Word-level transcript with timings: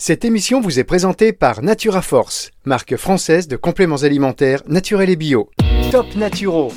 Cette 0.00 0.24
émission 0.24 0.60
vous 0.60 0.78
est 0.78 0.84
présentée 0.84 1.32
par 1.32 1.60
Natura 1.60 2.02
Force, 2.02 2.52
marque 2.64 2.96
française 2.96 3.48
de 3.48 3.56
compléments 3.56 3.96
alimentaires 3.96 4.62
naturels 4.68 5.10
et 5.10 5.16
bio. 5.16 5.50
Top 5.90 6.06
Naturo. 6.14 6.70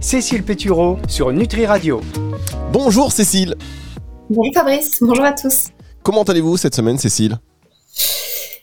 Cécile 0.00 0.42
Pétureau 0.42 0.98
sur 1.06 1.32
Nutri 1.32 1.64
Radio. 1.64 2.00
Bonjour 2.72 3.12
Cécile. 3.12 3.54
Bonjour 4.28 4.52
Fabrice, 4.52 4.98
bonjour 5.00 5.24
à 5.24 5.32
tous. 5.32 5.68
Comment 6.02 6.24
allez-vous 6.24 6.56
cette 6.56 6.74
semaine 6.74 6.98
Cécile? 6.98 7.38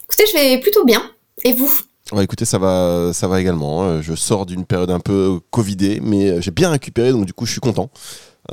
Écoutez, 0.03 0.25
je 0.27 0.33
vais 0.37 0.59
plutôt 0.59 0.83
bien. 0.83 1.01
Et 1.45 1.53
vous? 1.53 1.71
Ouais, 2.11 2.25
écoutez, 2.25 2.43
ça 2.45 2.57
va, 2.57 3.11
ça 3.13 3.27
va 3.29 3.39
également. 3.39 3.83
hein. 3.83 4.01
Je 4.01 4.15
sors 4.15 4.45
d'une 4.45 4.65
période 4.65 4.91
un 4.91 4.99
peu 4.99 5.39
covidée, 5.49 5.99
mais 6.03 6.41
j'ai 6.41 6.51
bien 6.51 6.69
récupéré, 6.69 7.11
donc 7.11 7.25
du 7.25 7.33
coup, 7.33 7.45
je 7.45 7.51
suis 7.51 7.61
content. 7.61 7.89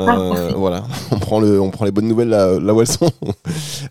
Euh, 0.00 0.06
parfait. 0.06 0.54
voilà, 0.56 0.84
on 1.12 1.18
prend, 1.18 1.40
le, 1.40 1.60
on 1.60 1.70
prend 1.70 1.84
les 1.84 1.90
bonnes 1.92 2.08
nouvelles 2.08 2.28
là, 2.28 2.58
là 2.58 2.74
où 2.74 2.80
elles 2.80 2.86
sont. 2.86 3.10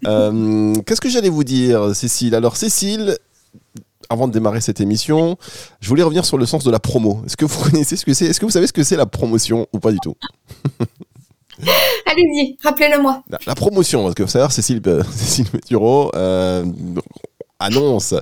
Euh, 0.08 0.74
Qu'est-ce 0.86 1.00
que 1.00 1.08
j'allais 1.10 1.30
vous 1.30 1.44
dire, 1.46 1.96
Cécile? 1.96 2.36
Alors, 2.36 2.58
Cécile, 2.58 3.18
avant 4.10 4.28
de 4.28 4.34
démarrer 4.34 4.60
cette 4.60 4.82
émission, 4.82 5.38
je 5.80 5.88
voulais 5.88 6.04
revenir 6.04 6.25
sur 6.25 6.38
le 6.38 6.46
sens 6.46 6.64
de 6.66 6.71
la 6.71 6.80
promo. 6.80 7.21
Est-ce 7.25 7.38
que 7.38 7.46
vous 7.46 7.64
connaissez 7.70 7.96
ce 7.96 8.06
que 8.06 8.14
c'est? 8.14 8.25
Est-ce 8.25 8.39
que 8.39 8.46
vous 8.46 8.52
savez 8.52 8.68
ce 8.68 8.74
que 8.74 8.84
c'est 8.84 8.97
la 8.97 9.06
promotion 9.06 9.68
ou 9.71 9.80
pas 9.80 9.92
du 9.92 10.00
tout? 10.00 10.16
Allez-y, 12.06 12.58
rappelez-le-moi. 12.64 13.24
La, 13.30 13.38
la 13.47 13.56
promotion, 13.56 14.04
parce 14.04 14.16
que 14.16 14.24
vous 14.24 14.30
savez, 14.30 14.52
Cécile, 14.52 14.82
euh, 14.88 15.04
Cécile 15.11 15.46
Métureau 15.54 16.11
euh, 16.16 16.66
annonce 17.64 18.14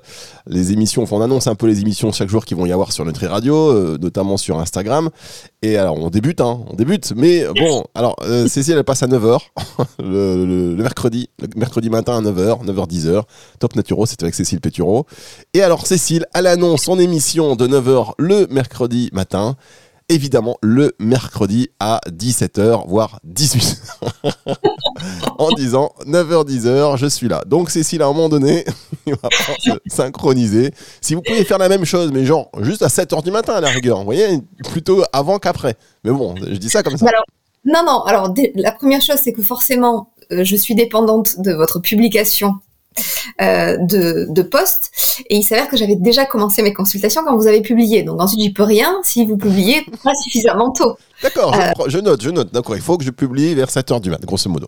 les 0.47 0.71
émissions, 0.71 1.03
enfin 1.03 1.17
on 1.17 1.21
annonce 1.21 1.47
un 1.47 1.55
peu 1.55 1.67
les 1.67 1.81
émissions 1.81 2.11
chaque 2.11 2.29
jour 2.29 2.45
qui 2.45 2.53
vont 2.53 2.65
y 2.65 2.71
avoir 2.71 2.91
sur 2.91 3.03
Nutri 3.05 3.25
Radio, 3.27 3.55
euh, 3.71 3.97
notamment 3.99 4.37
sur 4.37 4.59
Instagram. 4.59 5.09
Et 5.61 5.77
alors 5.77 5.97
on 5.97 6.09
débute, 6.09 6.41
hein, 6.41 6.61
on 6.69 6.75
débute, 6.75 7.13
mais 7.15 7.45
bon, 7.59 7.83
alors 7.95 8.15
euh, 8.23 8.47
Cécile 8.47 8.75
elle 8.77 8.83
passe 8.83 9.03
à 9.03 9.07
9h 9.07 9.39
le, 9.99 10.45
le- 10.45 10.75
le 10.75 10.83
mercredi, 10.83 11.29
le 11.39 11.47
mercredi 11.55 11.89
matin 11.89 12.17
à 12.17 12.21
9h, 12.21 12.65
9h 12.65 12.87
10h. 12.89 13.23
Top 13.59 13.75
Naturo, 13.75 14.05
c'est 14.05 14.21
avec 14.23 14.33
Cécile 14.35 14.61
Pétureau. 14.61 15.05
Et 15.53 15.61
alors 15.61 15.85
Cécile, 15.85 16.25
elle 16.33 16.47
annonce 16.47 16.83
son 16.83 16.97
émission 16.99 17.55
de 17.55 17.67
9h 17.67 18.13
le 18.17 18.47
mercredi 18.49 19.09
matin. 19.13 19.55
Évidemment, 20.09 20.57
le 20.61 20.93
mercredi 20.99 21.69
à 21.79 22.01
17h, 22.09 22.87
voire 22.87 23.19
18h. 23.27 23.77
en 25.37 25.49
disant 25.53 25.93
9h, 26.05 26.47
10h, 26.47 26.97
je 26.97 27.07
suis 27.07 27.27
là. 27.27 27.43
Donc, 27.45 27.69
Cécile, 27.69 28.01
à 28.01 28.05
un 28.05 28.13
moment 28.13 28.29
donné, 28.29 28.65
il 29.05 29.13
va 29.13 29.29
se 29.59 29.71
synchroniser. 29.87 30.71
Si 30.99 31.15
vous 31.15 31.21
pouvez 31.21 31.45
faire 31.45 31.57
la 31.57 31.69
même 31.69 31.85
chose, 31.85 32.11
mais 32.11 32.25
genre 32.25 32.49
juste 32.59 32.81
à 32.81 32.87
7h 32.87 33.23
du 33.23 33.31
matin 33.31 33.53
à 33.53 33.61
la 33.61 33.69
rigueur, 33.69 33.99
vous 33.99 34.05
voyez, 34.05 34.39
plutôt 34.69 35.03
avant 35.13 35.39
qu'après. 35.39 35.75
Mais 36.03 36.11
bon, 36.11 36.35
je 36.35 36.57
dis 36.57 36.69
ça 36.69 36.83
comme 36.83 36.97
ça. 36.97 37.05
Non, 37.63 37.83
non, 37.85 38.01
alors 38.03 38.33
la 38.55 38.71
première 38.71 39.01
chose, 39.01 39.17
c'est 39.23 39.33
que 39.33 39.43
forcément, 39.43 40.11
euh, 40.31 40.43
je 40.43 40.55
suis 40.55 40.75
dépendante 40.75 41.39
de 41.39 41.53
votre 41.53 41.79
publication 41.79 42.55
euh, 43.41 43.77
de, 43.77 44.27
de 44.29 44.41
posts. 44.41 44.91
Et 45.29 45.37
il 45.37 45.43
s'avère 45.43 45.67
que 45.69 45.77
j'avais 45.77 45.95
déjà 45.95 46.25
commencé 46.25 46.61
mes 46.61 46.73
consultations 46.73 47.23
quand 47.25 47.35
vous 47.35 47.47
avez 47.47 47.61
publié. 47.61 48.03
Donc 48.03 48.21
ensuite, 48.21 48.39
j'y 48.41 48.51
peux 48.53 48.63
rien 48.63 48.95
si 49.03 49.25
vous 49.25 49.37
publiez 49.37 49.85
pas 50.03 50.13
suffisamment 50.15 50.71
tôt. 50.71 50.97
D'accord, 51.23 51.53
je, 51.53 51.59
Euh. 51.59 51.89
je 51.89 51.97
note, 51.99 52.21
je 52.21 52.29
note. 52.29 52.51
D'accord, 52.53 52.75
il 52.75 52.81
faut 52.81 52.97
que 52.97 53.03
je 53.03 53.11
publie 53.11 53.53
vers 53.53 53.69
7h 53.69 54.01
du 54.01 54.09
matin, 54.09 54.25
grosso 54.25 54.49
modo. 54.49 54.67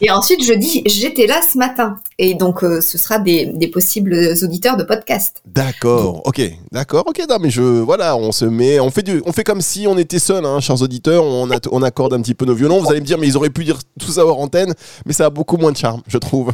Et 0.00 0.10
ensuite, 0.10 0.44
je 0.44 0.52
dis, 0.54 0.82
j'étais 0.86 1.26
là 1.26 1.40
ce 1.42 1.58
matin. 1.58 1.96
Et 2.18 2.34
donc, 2.34 2.62
euh, 2.62 2.80
ce 2.80 2.96
sera 2.98 3.18
des, 3.18 3.46
des 3.46 3.68
possibles 3.68 4.14
auditeurs 4.42 4.76
de 4.76 4.84
podcast. 4.84 5.42
D'accord, 5.46 6.22
ok, 6.26 6.40
d'accord, 6.72 7.04
ok, 7.06 7.22
non, 7.28 7.38
mais 7.40 7.50
je, 7.50 7.62
voilà, 7.62 8.16
on 8.16 8.32
se 8.32 8.44
met, 8.44 8.78
on 8.80 8.90
fait 8.90 9.02
du, 9.02 9.22
on 9.26 9.32
fait 9.32 9.44
comme 9.44 9.60
si 9.60 9.86
on 9.88 9.98
était 9.98 10.18
seul, 10.18 10.44
hein, 10.44 10.60
chers 10.60 10.80
auditeurs, 10.82 11.24
on, 11.24 11.50
a- 11.50 11.58
on 11.72 11.82
accorde 11.82 12.14
un 12.14 12.20
petit 12.22 12.34
peu 12.34 12.44
nos 12.44 12.54
violons. 12.54 12.80
Vous 12.80 12.90
allez 12.90 13.00
me 13.00 13.06
dire, 13.06 13.18
mais 13.18 13.26
ils 13.26 13.36
auraient 13.36 13.50
pu 13.50 13.64
dire 13.64 13.78
tout 13.98 14.12
ça 14.12 14.24
hors 14.24 14.40
antenne, 14.40 14.74
mais 15.06 15.12
ça 15.12 15.26
a 15.26 15.30
beaucoup 15.30 15.56
moins 15.56 15.72
de 15.72 15.76
charme, 15.76 16.02
je 16.06 16.18
trouve, 16.18 16.52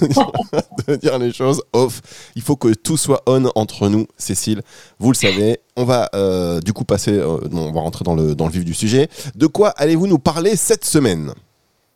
de 0.88 0.96
dire 0.96 1.18
les 1.18 1.32
choses 1.32 1.62
off. 1.72 2.00
Il 2.36 2.42
faut 2.42 2.56
que 2.56 2.72
tout 2.74 2.96
soit 2.96 3.22
on 3.26 3.46
entre 3.54 3.88
nous, 3.88 4.06
Cécile. 4.16 4.62
Vous 4.98 5.10
le 5.10 5.16
savez. 5.16 5.58
On 5.76 5.84
va 5.84 6.10
euh, 6.14 6.60
du 6.60 6.72
coup 6.74 6.84
passer, 6.84 7.12
euh, 7.12 7.38
on 7.52 7.72
va 7.72 7.80
rentrer 7.80 8.04
dans 8.04 8.14
le, 8.14 8.34
dans 8.34 8.46
le 8.46 8.52
vif 8.52 8.64
du 8.64 8.74
sujet. 8.74 9.08
De 9.34 9.46
quoi 9.46 9.70
allez-vous 9.70 10.06
nous 10.06 10.18
parler 10.18 10.54
cette 10.56 10.84
semaine? 10.84 11.32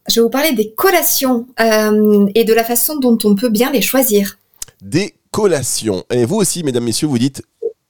Je 0.08 0.16
vais 0.16 0.22
vous 0.24 0.30
parler 0.30 0.52
des 0.52 0.72
collations 0.72 1.46
euh, 1.60 2.26
et 2.34 2.44
de 2.44 2.52
la 2.52 2.64
façon 2.64 2.96
dont 2.98 3.18
on 3.24 3.34
peut 3.34 3.48
bien 3.48 3.70
les 3.72 3.82
choisir. 3.82 4.36
des 4.82 5.14
collations. 5.30 6.04
Et 6.10 6.24
vous 6.26 6.36
aussi, 6.36 6.62
mesdames, 6.62 6.84
messieurs, 6.84 7.08
vous 7.08 7.18
dites 7.18 7.42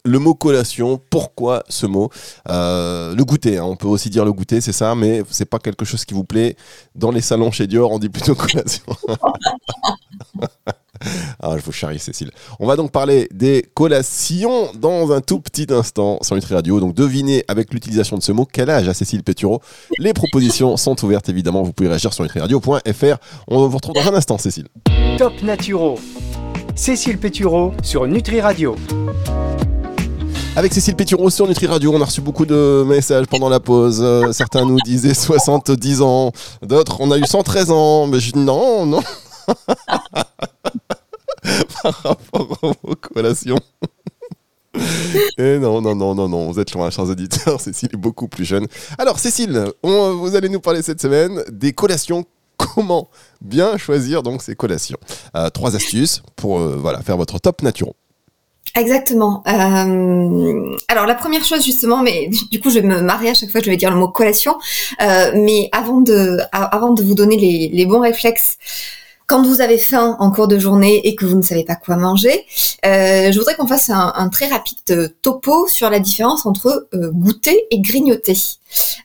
le 0.07 0.19
mot 0.19 0.35
collation. 0.35 1.01
Pourquoi 1.11 1.63
ce 1.69 1.87
mot? 1.87 2.11
Euh, 2.49 3.15
Le 3.15 3.25
goûter, 3.25 3.59
hein, 3.59 3.65
on 3.65 3.77
peut 3.77 3.87
aussi 3.89 4.09
dire 4.11 4.25
le 4.25 4.33
goûter, 4.33 4.61
c'est 4.61 4.73
ça, 4.73 4.95
mais 4.95 5.23
c'est 5.31 5.45
pas 5.45 5.59
quelque 5.59 5.85
chose 5.85 6.05
qui 6.05 6.15
vous 6.15 6.25
plaît. 6.25 6.57
Dans 6.95 7.11
les 7.11 7.21
salons 7.21 7.51
chez 7.51 7.67
Dior, 7.67 7.91
on 7.91 7.99
dit 7.99 8.09
plutôt 8.09 8.35
collation. 8.35 8.85
Ah, 11.41 11.56
je 11.59 11.62
vous 11.62 11.72
charrie, 11.72 11.99
Cécile. 11.99 12.31
On 12.60 12.66
va 12.66 12.77
donc 12.77 12.91
parler 12.91 13.28
des 13.32 13.65
collations 13.75 14.69
dans 14.75 15.12
un 15.12 15.21
tout 15.21 15.41
petit 15.41 15.66
instant 15.71 16.19
sur 16.22 16.34
Nutri 16.34 16.55
Radio. 16.55 16.81
Donc, 16.81 16.94
devinez 16.94 17.44
avec 17.49 17.72
l'utilisation 17.72 18.16
de 18.16 18.22
ce 18.22 18.32
mot 18.32 18.47
quel 18.50 18.71
âge 18.71 18.88
a 18.88 18.94
Cécile 18.94 19.22
Pétureau? 19.22 19.60
Les 19.99 20.12
propositions 20.12 20.77
sont 20.77 21.03
ouvertes, 21.04 21.28
évidemment. 21.28 21.62
Vous 21.62 21.72
pouvez 21.72 21.88
réagir 21.88 22.12
sur 22.12 22.22
nutriradio.fr. 22.22 23.16
On 23.49 23.66
vous 23.66 23.77
retrouve 23.77 23.94
dans 23.94 24.09
un 24.09 24.15
instant, 24.15 24.38
Cécile. 24.38 24.69
Top 25.19 25.33
Naturo. 25.43 25.99
Cécile 26.75 27.19
Pétureau 27.19 27.72
sur 27.83 28.06
Nutri 28.06 28.41
Radio. 28.41 28.77
Avec 30.56 30.72
Cécile 30.72 30.94
Pétureau 30.94 31.31
sur 31.31 31.49
Nutri 31.49 31.66
Radio, 31.66 31.93
on 31.93 32.00
a 32.00 32.04
reçu 32.04 32.21
beaucoup 32.21 32.47
de 32.47 32.84
messages 32.87 33.27
pendant 33.27 33.49
la 33.49 33.59
pause. 33.59 34.00
Euh, 34.00 34.31
certains 34.31 34.65
nous 34.65 34.78
disaient 34.84 35.12
70 35.15 36.00
ans, 36.00 36.31
d'autres 36.62 36.99
on 37.00 37.10
a 37.10 37.19
eu 37.19 37.25
113 37.27 37.72
ans. 37.72 38.06
Mais 38.06 38.21
je, 38.21 38.37
non, 38.37 38.87
non. 38.87 39.00
Par 41.82 41.94
rapport 42.03 42.59
aux 42.82 42.94
collations. 42.97 43.59
Et 45.38 45.59
non, 45.59 45.81
non, 45.81 45.94
non, 45.94 46.15
non, 46.15 46.28
non, 46.28 46.50
vous 46.50 46.59
êtes 46.59 46.72
loin, 46.72 46.91
chers 46.91 47.09
auditeurs. 47.09 47.60
Cécile 47.60 47.91
est 47.93 47.97
beaucoup 47.97 48.28
plus 48.28 48.44
jeune. 48.44 48.66
Alors, 48.99 49.19
Cécile, 49.19 49.66
on- 49.83 50.15
vous 50.16 50.34
allez 50.34 50.49
nous 50.49 50.60
parler 50.60 50.83
cette 50.83 51.00
semaine 51.00 51.43
des 51.50 51.72
collations. 51.72 52.25
Comment 52.56 53.09
bien 53.41 53.77
choisir 53.77 54.22
donc 54.22 54.43
ces 54.43 54.54
collations? 54.54 54.99
Euh, 55.37 55.50
Trois 55.50 55.77
astuces 55.77 56.22
pour 56.37 56.59
euh, 56.60 56.77
voilà, 56.81 57.03
faire 57.03 57.16
votre 57.16 57.38
top 57.38 57.62
naturo. 57.62 57.94
Exactement. 58.77 59.43
Euh, 59.47 60.77
alors 60.88 61.06
la 61.06 61.15
première 61.15 61.44
chose 61.44 61.65
justement, 61.65 62.03
mais 62.03 62.31
du- 62.50 62.60
coup 62.60 62.71
je 62.71 62.78
vais 62.81 62.87
me 62.87 63.00
marier 63.03 63.31
à 63.31 63.34
chaque 63.34 63.50
fois 63.50 63.60
je 63.60 63.71
vais 63.71 63.77
dire 63.77 63.91
le 63.91 63.97
mot 63.97 64.09
collation. 64.09 64.56
Euh, 65.03 65.33
mais 65.34 65.69
avant 65.72 66.00
de, 66.00 66.38
avant 66.53 66.93
de 66.93 67.03
vous 67.03 67.15
donner 67.15 67.37
les, 67.37 67.69
les 67.72 67.87
bons 67.87 68.00
réflexes, 68.00 68.56
quand 69.27 69.43
vous 69.47 69.61
avez 69.61 69.79
faim 69.79 70.17
en 70.19 70.31
cours 70.31 70.49
de 70.49 70.59
journée 70.59 71.07
et 71.07 71.15
que 71.15 71.25
vous 71.25 71.37
ne 71.37 71.43
savez 71.43 71.65
pas 71.65 71.77
quoi 71.77 71.97
manger, 71.97 72.45
euh, 72.85 73.33
je 73.33 73.39
voudrais 73.39 73.55
qu'on 73.55 73.67
fasse 73.67 73.91
un, 73.91 74.29
très 74.29 74.49
rapide 74.49 74.79
euh, 74.91 75.09
topo 75.23 75.67
sur 75.67 75.89
la 75.91 75.99
différence 75.99 76.45
entre 76.47 76.89
euh, 76.95 77.11
goûter 77.11 77.67
et 77.71 77.81
grignoter. 77.81 78.37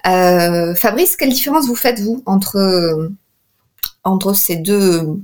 Fabrice, 0.03 1.15
quelle 1.15 1.29
différence 1.29 1.67
vous 1.67 1.75
faites 1.75 1.99
vous 1.99 2.23
entre 2.25 3.09
entre 4.03 4.33
ces 4.33 4.57
deux 4.57 5.19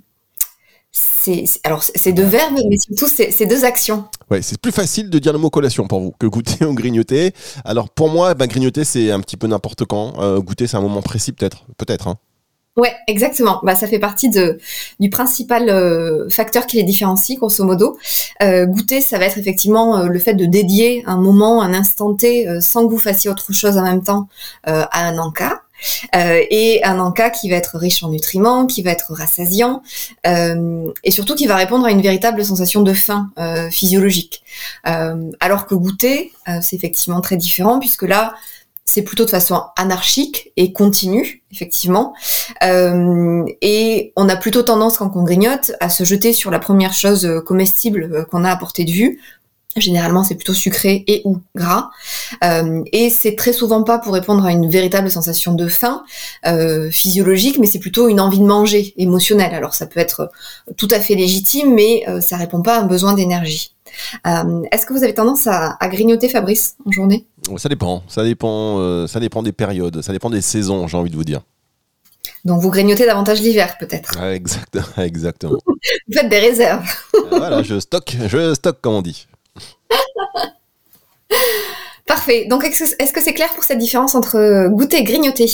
alors 1.64 1.84
deux 2.06 2.24
verbes, 2.24 2.60
mais 2.70 2.78
surtout 2.78 3.08
ces, 3.08 3.46
deux 3.48 3.66
actions? 3.66 4.06
Ouais, 4.30 4.44
c'est 4.44 4.62
plus 4.62 4.72
facile 4.72 5.10
de 5.10 5.18
dire 5.18 5.34
le 5.34 5.40
mot 5.40 5.50
collation 5.50 5.88
pour 5.88 6.00
vous 6.00 6.12
que 6.12 6.28
goûter 6.28 6.66
ou 6.66 6.74
grignoter. 6.74 7.34
Alors 7.66 7.90
pour 7.90 8.10
moi, 8.10 8.36
ben, 8.36 8.46
grignoter 8.46 8.86
c'est 8.86 9.12
un 9.12 9.20
petit 9.20 9.36
peu 9.36 9.48
n'importe 9.48 9.86
quand. 9.86 10.40
Goûter 10.40 10.68
c'est 10.68 10.78
un 10.78 10.82
moment 10.82 11.02
précis 11.02 11.34
peut-être, 11.34 11.66
peut-être. 11.78 12.08
Hein. 12.08 12.18
Ouais, 12.78 12.94
exactement. 13.08 13.62
Bah, 13.64 13.74
ça 13.74 13.88
fait 13.88 14.00
partie 14.00 14.30
de, 14.30 14.58
du 15.00 15.10
principal 15.10 15.70
euh, 15.70 16.30
facteur 16.30 16.68
qui 16.68 16.76
les 16.76 16.84
différencie, 16.84 17.38
grosso 17.38 17.64
modo. 17.64 17.98
Euh, 18.44 18.66
goûter, 18.66 19.00
ça 19.00 19.18
va 19.18 19.26
être 19.26 19.38
effectivement 19.38 19.98
euh, 19.98 20.08
le 20.08 20.20
fait 20.20 20.34
de 20.34 20.46
dédier 20.46 21.02
un 21.08 21.16
moment, 21.16 21.62
un 21.62 21.74
instant 21.74 22.14
T, 22.14 22.50
euh, 22.50 22.60
sans 22.60 22.86
que 22.86 22.92
vous 22.92 23.00
fassiez 23.00 23.30
autre 23.30 23.54
chose 23.54 23.78
en 23.78 23.84
même 23.84 24.04
temps, 24.04 24.28
à 24.66 25.08
un 25.08 25.18
encas. 25.18 25.62
Et 26.14 26.82
un 26.84 27.00
encas 27.00 27.30
qui 27.30 27.50
va 27.50 27.58
être 27.58 27.78
riche 27.78 28.02
en 28.02 28.10
nutriments, 28.10 28.66
qui 28.66 28.82
va 28.82 28.92
être 28.92 29.14
rassasiant, 29.14 29.84
et 30.24 31.12
surtout 31.12 31.36
qui 31.36 31.48
va 31.48 31.56
répondre 31.58 31.86
à 31.86 31.92
une 31.92 32.02
véritable 32.02 32.44
sensation 32.46 32.82
de 32.82 32.94
faim 32.94 33.30
physiologique. 33.72 34.42
Alors 34.84 35.66
que 35.68 35.76
goûter, 35.76 36.32
c'est 36.62 36.78
effectivement 36.78 37.20
très 37.20 37.36
différent, 37.36 37.80
puisque 37.80 38.04
là, 38.04 38.36
c'est 38.86 39.02
plutôt 39.02 39.26
de 39.26 39.32
façon 39.32 39.62
anarchique 39.76 40.54
et 40.58 40.72
continue, 40.72 41.44
effectivement. 41.52 42.14
Euh, 42.64 43.44
et 43.62 44.14
on 44.16 44.30
a 44.30 44.36
plutôt 44.36 44.62
tendance, 44.62 44.98
quand 44.98 45.12
on 45.16 45.24
grignote, 45.24 45.72
à 45.80 45.90
se 45.90 46.04
jeter 46.04 46.34
sur 46.34 46.52
la 46.52 46.60
première 46.60 46.94
chose 46.94 47.26
euh, 47.26 47.42
comestible 47.42 48.10
euh, 48.14 48.24
qu'on 48.24 48.44
a 48.44 48.52
à 48.52 48.56
portée 48.56 48.86
de 48.86 48.92
vue. 48.92 49.20
Généralement, 49.76 50.24
c'est 50.24 50.36
plutôt 50.36 50.54
sucré 50.54 51.04
et 51.08 51.24
ou 51.26 51.40
gras. 51.56 51.90
Euh, 52.46 52.84
et 52.94 53.10
c'est 53.10 53.36
très 53.36 53.52
souvent 53.52 53.84
pas 53.84 53.98
pour 53.98 54.14
répondre 54.14 54.46
à 54.46 54.52
une 54.52 54.70
véritable 54.70 55.12
sensation 55.12 55.54
de 55.54 55.68
faim 55.68 56.06
physiologique, 56.92 57.58
mais 57.60 57.68
c'est 57.68 57.80
plutôt 57.80 58.08
une 58.08 58.22
envie 58.22 58.40
de 58.40 58.46
manger 58.46 58.94
émotionnelle. 58.96 59.54
Alors 59.54 59.74
ça 59.74 59.86
peut 59.86 60.00
être 60.00 60.32
tout 60.78 60.88
à 60.92 61.02
fait 61.02 61.16
légitime, 61.16 61.74
mais 61.74 62.06
ça 62.22 62.38
répond 62.38 62.62
pas 62.62 62.78
à 62.78 62.82
un 62.84 62.86
besoin 62.86 63.16
d'énergie. 63.16 63.75
Euh, 64.28 64.62
Est-ce 64.72 64.86
que 64.86 64.94
vous 64.94 65.04
avez 65.04 65.14
tendance 65.14 65.48
à, 65.48 65.78
à 65.80 65.88
grignoter, 65.88 66.30
Fabrice, 66.30 66.76
en 66.86 66.92
journée? 66.92 67.26
Ça 67.58 67.70
dépend, 67.70 68.04
ça 68.08 68.24
dépend, 68.24 68.80
euh, 68.80 69.08
ça 69.08 69.20
dépend 69.20 69.44
des 69.44 69.52
périodes, 69.52 70.02
ça 70.02 70.12
dépend 70.12 70.30
des 70.30 70.42
saisons, 70.42 70.88
j'ai 70.88 70.98
envie 70.98 71.10
de 71.12 71.16
vous 71.16 71.24
dire. 71.24 71.42
Donc 72.44 72.62
vous 72.62 72.70
grignotez 72.70 73.06
davantage 73.06 73.42
l'hiver 73.42 73.78
peut-être? 73.80 74.22
exact, 74.24 74.78
exactement. 74.98 75.58
vous 75.66 76.14
faites 76.14 76.30
des 76.30 76.40
réserves. 76.40 76.88
voilà, 77.30 77.64
je 77.64 77.80
stocke, 77.80 78.16
je 78.28 78.54
stocke 78.54 78.82
comme 78.82 78.96
on 78.96 79.02
dit. 79.02 79.28
Parfait. 82.08 82.46
Donc 82.50 82.64
est-ce 82.64 83.12
que 83.14 83.22
c'est 83.22 83.34
clair 83.34 83.50
pour 83.56 83.64
cette 83.64 83.80
différence 83.80 84.14
entre 84.16 84.68
goûter 84.70 84.98
et 84.98 85.04
grignoter? 85.04 85.50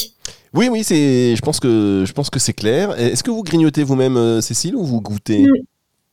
Oui, 0.54 0.68
oui, 0.70 0.84
c'est. 0.84 1.36
Je 1.36 1.42
pense 1.42 1.60
que 1.60 2.04
je 2.06 2.12
pense 2.12 2.30
que 2.30 2.40
c'est 2.40 2.54
clair. 2.54 2.98
Est-ce 3.00 3.24
que 3.24 3.32
vous 3.32 3.44
grignotez 3.44 3.84
vous-même, 3.84 4.18
euh, 4.18 4.42
Cécile, 4.42 4.76
ou 4.76 4.84
vous 4.84 5.00
goûtez? 5.00 5.44
Mm. 5.44 5.54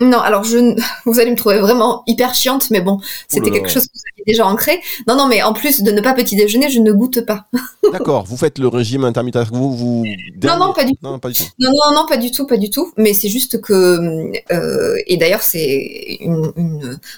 Non, 0.00 0.20
alors 0.20 0.44
je, 0.44 0.76
vous 1.06 1.18
allez 1.18 1.30
me 1.30 1.36
trouver 1.36 1.58
vraiment 1.58 2.04
hyper 2.06 2.34
chiante, 2.34 2.70
mais 2.70 2.80
bon, 2.80 3.00
c'était 3.26 3.50
quelque 3.50 3.68
chose 3.68 3.84
que 3.86 3.92
vous 3.92 4.02
aviez 4.14 4.24
déjà 4.26 4.46
ancré. 4.46 4.80
Non, 5.08 5.16
non, 5.16 5.26
mais 5.26 5.42
en 5.42 5.52
plus 5.52 5.82
de 5.82 5.90
ne 5.90 6.00
pas 6.00 6.14
petit 6.14 6.36
déjeuner, 6.36 6.70
je 6.70 6.80
ne 6.80 6.92
goûte 6.92 7.26
pas. 7.26 7.46
D'accord, 7.92 8.24
vous 8.24 8.36
faites 8.36 8.58
le 8.58 8.68
régime 8.68 9.04
intermittent. 9.04 9.50
Vous, 9.50 9.76
vous... 9.76 10.06
Non, 10.44 10.56
non, 10.58 10.72
pas 10.72 10.84
du 10.84 10.92
tout. 10.92 10.98
Non, 11.02 11.18
pas 11.18 11.30
du 11.30 11.34
tout. 11.34 11.50
Non, 11.58 11.72
non, 11.92 12.06
pas 12.06 12.16
du 12.16 12.30
tout, 12.30 12.46
pas 12.46 12.58
du 12.58 12.70
tout. 12.70 12.92
Mais 12.96 13.12
c'est 13.12 13.28
juste 13.28 13.60
que, 13.60 14.30
euh, 14.52 14.96
et 15.06 15.16
d'ailleurs, 15.16 15.42
c'est 15.42 16.20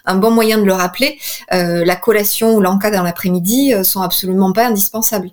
un 0.06 0.16
bon 0.16 0.30
moyen 0.30 0.56
de 0.56 0.64
le 0.64 0.72
rappeler. 0.72 1.18
Euh, 1.52 1.84
la 1.84 1.96
collation 1.96 2.54
ou 2.54 2.60
l'encas 2.60 2.90
dans 2.90 3.02
l'après-midi 3.02 3.74
euh, 3.74 3.82
sont 3.82 4.00
absolument 4.00 4.52
pas 4.52 4.68
indispensables. 4.68 5.30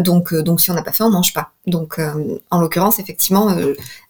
donc, 0.00 0.34
donc, 0.34 0.60
si 0.60 0.70
on 0.70 0.74
n'a 0.74 0.82
pas 0.82 0.92
faim, 0.92 1.06
on 1.06 1.12
mange 1.12 1.32
pas. 1.32 1.52
Donc, 1.66 1.98
en 2.50 2.60
l'occurrence, 2.60 2.98
effectivement, 2.98 3.56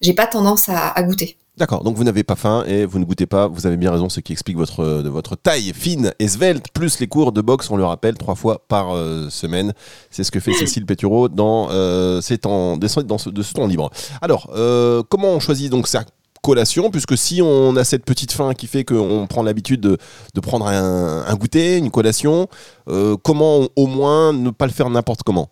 j'ai 0.00 0.14
pas 0.14 0.26
tendance 0.26 0.68
à 0.68 1.00
goûter. 1.02 1.36
D'accord, 1.58 1.84
donc 1.84 1.96
vous 1.96 2.04
n'avez 2.04 2.22
pas 2.22 2.34
faim 2.34 2.64
et 2.66 2.86
vous 2.86 2.98
ne 2.98 3.04
goûtez 3.04 3.26
pas, 3.26 3.46
vous 3.46 3.66
avez 3.66 3.76
bien 3.76 3.90
raison, 3.90 4.08
ce 4.08 4.20
qui 4.20 4.32
explique 4.32 4.56
votre, 4.56 5.02
de 5.02 5.08
votre 5.10 5.36
taille 5.36 5.72
fine 5.74 6.14
et 6.18 6.26
svelte, 6.26 6.68
plus 6.72 6.98
les 6.98 7.08
cours 7.08 7.30
de 7.30 7.42
boxe, 7.42 7.70
on 7.70 7.76
le 7.76 7.84
rappelle, 7.84 8.16
trois 8.16 8.34
fois 8.34 8.62
par 8.68 8.96
euh, 8.96 9.28
semaine. 9.28 9.74
C'est 10.10 10.24
ce 10.24 10.30
que 10.30 10.40
fait 10.40 10.54
Cécile 10.54 10.86
Pétureau 10.86 11.28
dans, 11.28 11.68
euh, 11.70 12.22
temps, 12.40 12.78
dans 12.78 13.18
ce, 13.18 13.28
de 13.28 13.42
ce 13.42 13.52
temps 13.52 13.66
libre. 13.66 13.90
Alors, 14.22 14.50
euh, 14.54 15.02
comment 15.06 15.28
on 15.28 15.40
choisit 15.40 15.70
donc 15.70 15.88
sa 15.88 16.04
collation, 16.42 16.90
puisque 16.90 17.18
si 17.18 17.40
on 17.42 17.76
a 17.76 17.84
cette 17.84 18.04
petite 18.04 18.32
faim 18.32 18.54
qui 18.54 18.66
fait 18.66 18.84
qu'on 18.84 19.26
prend 19.28 19.42
l'habitude 19.42 19.80
de, 19.80 19.98
de, 20.34 20.40
prendre 20.40 20.66
un, 20.66 21.24
un, 21.26 21.34
goûter, 21.34 21.76
une 21.76 21.90
collation, 21.90 22.48
euh, 22.88 23.16
comment 23.22 23.68
au 23.76 23.86
moins 23.86 24.32
ne 24.32 24.50
pas 24.50 24.66
le 24.66 24.72
faire 24.72 24.88
n'importe 24.88 25.22
comment? 25.22 25.50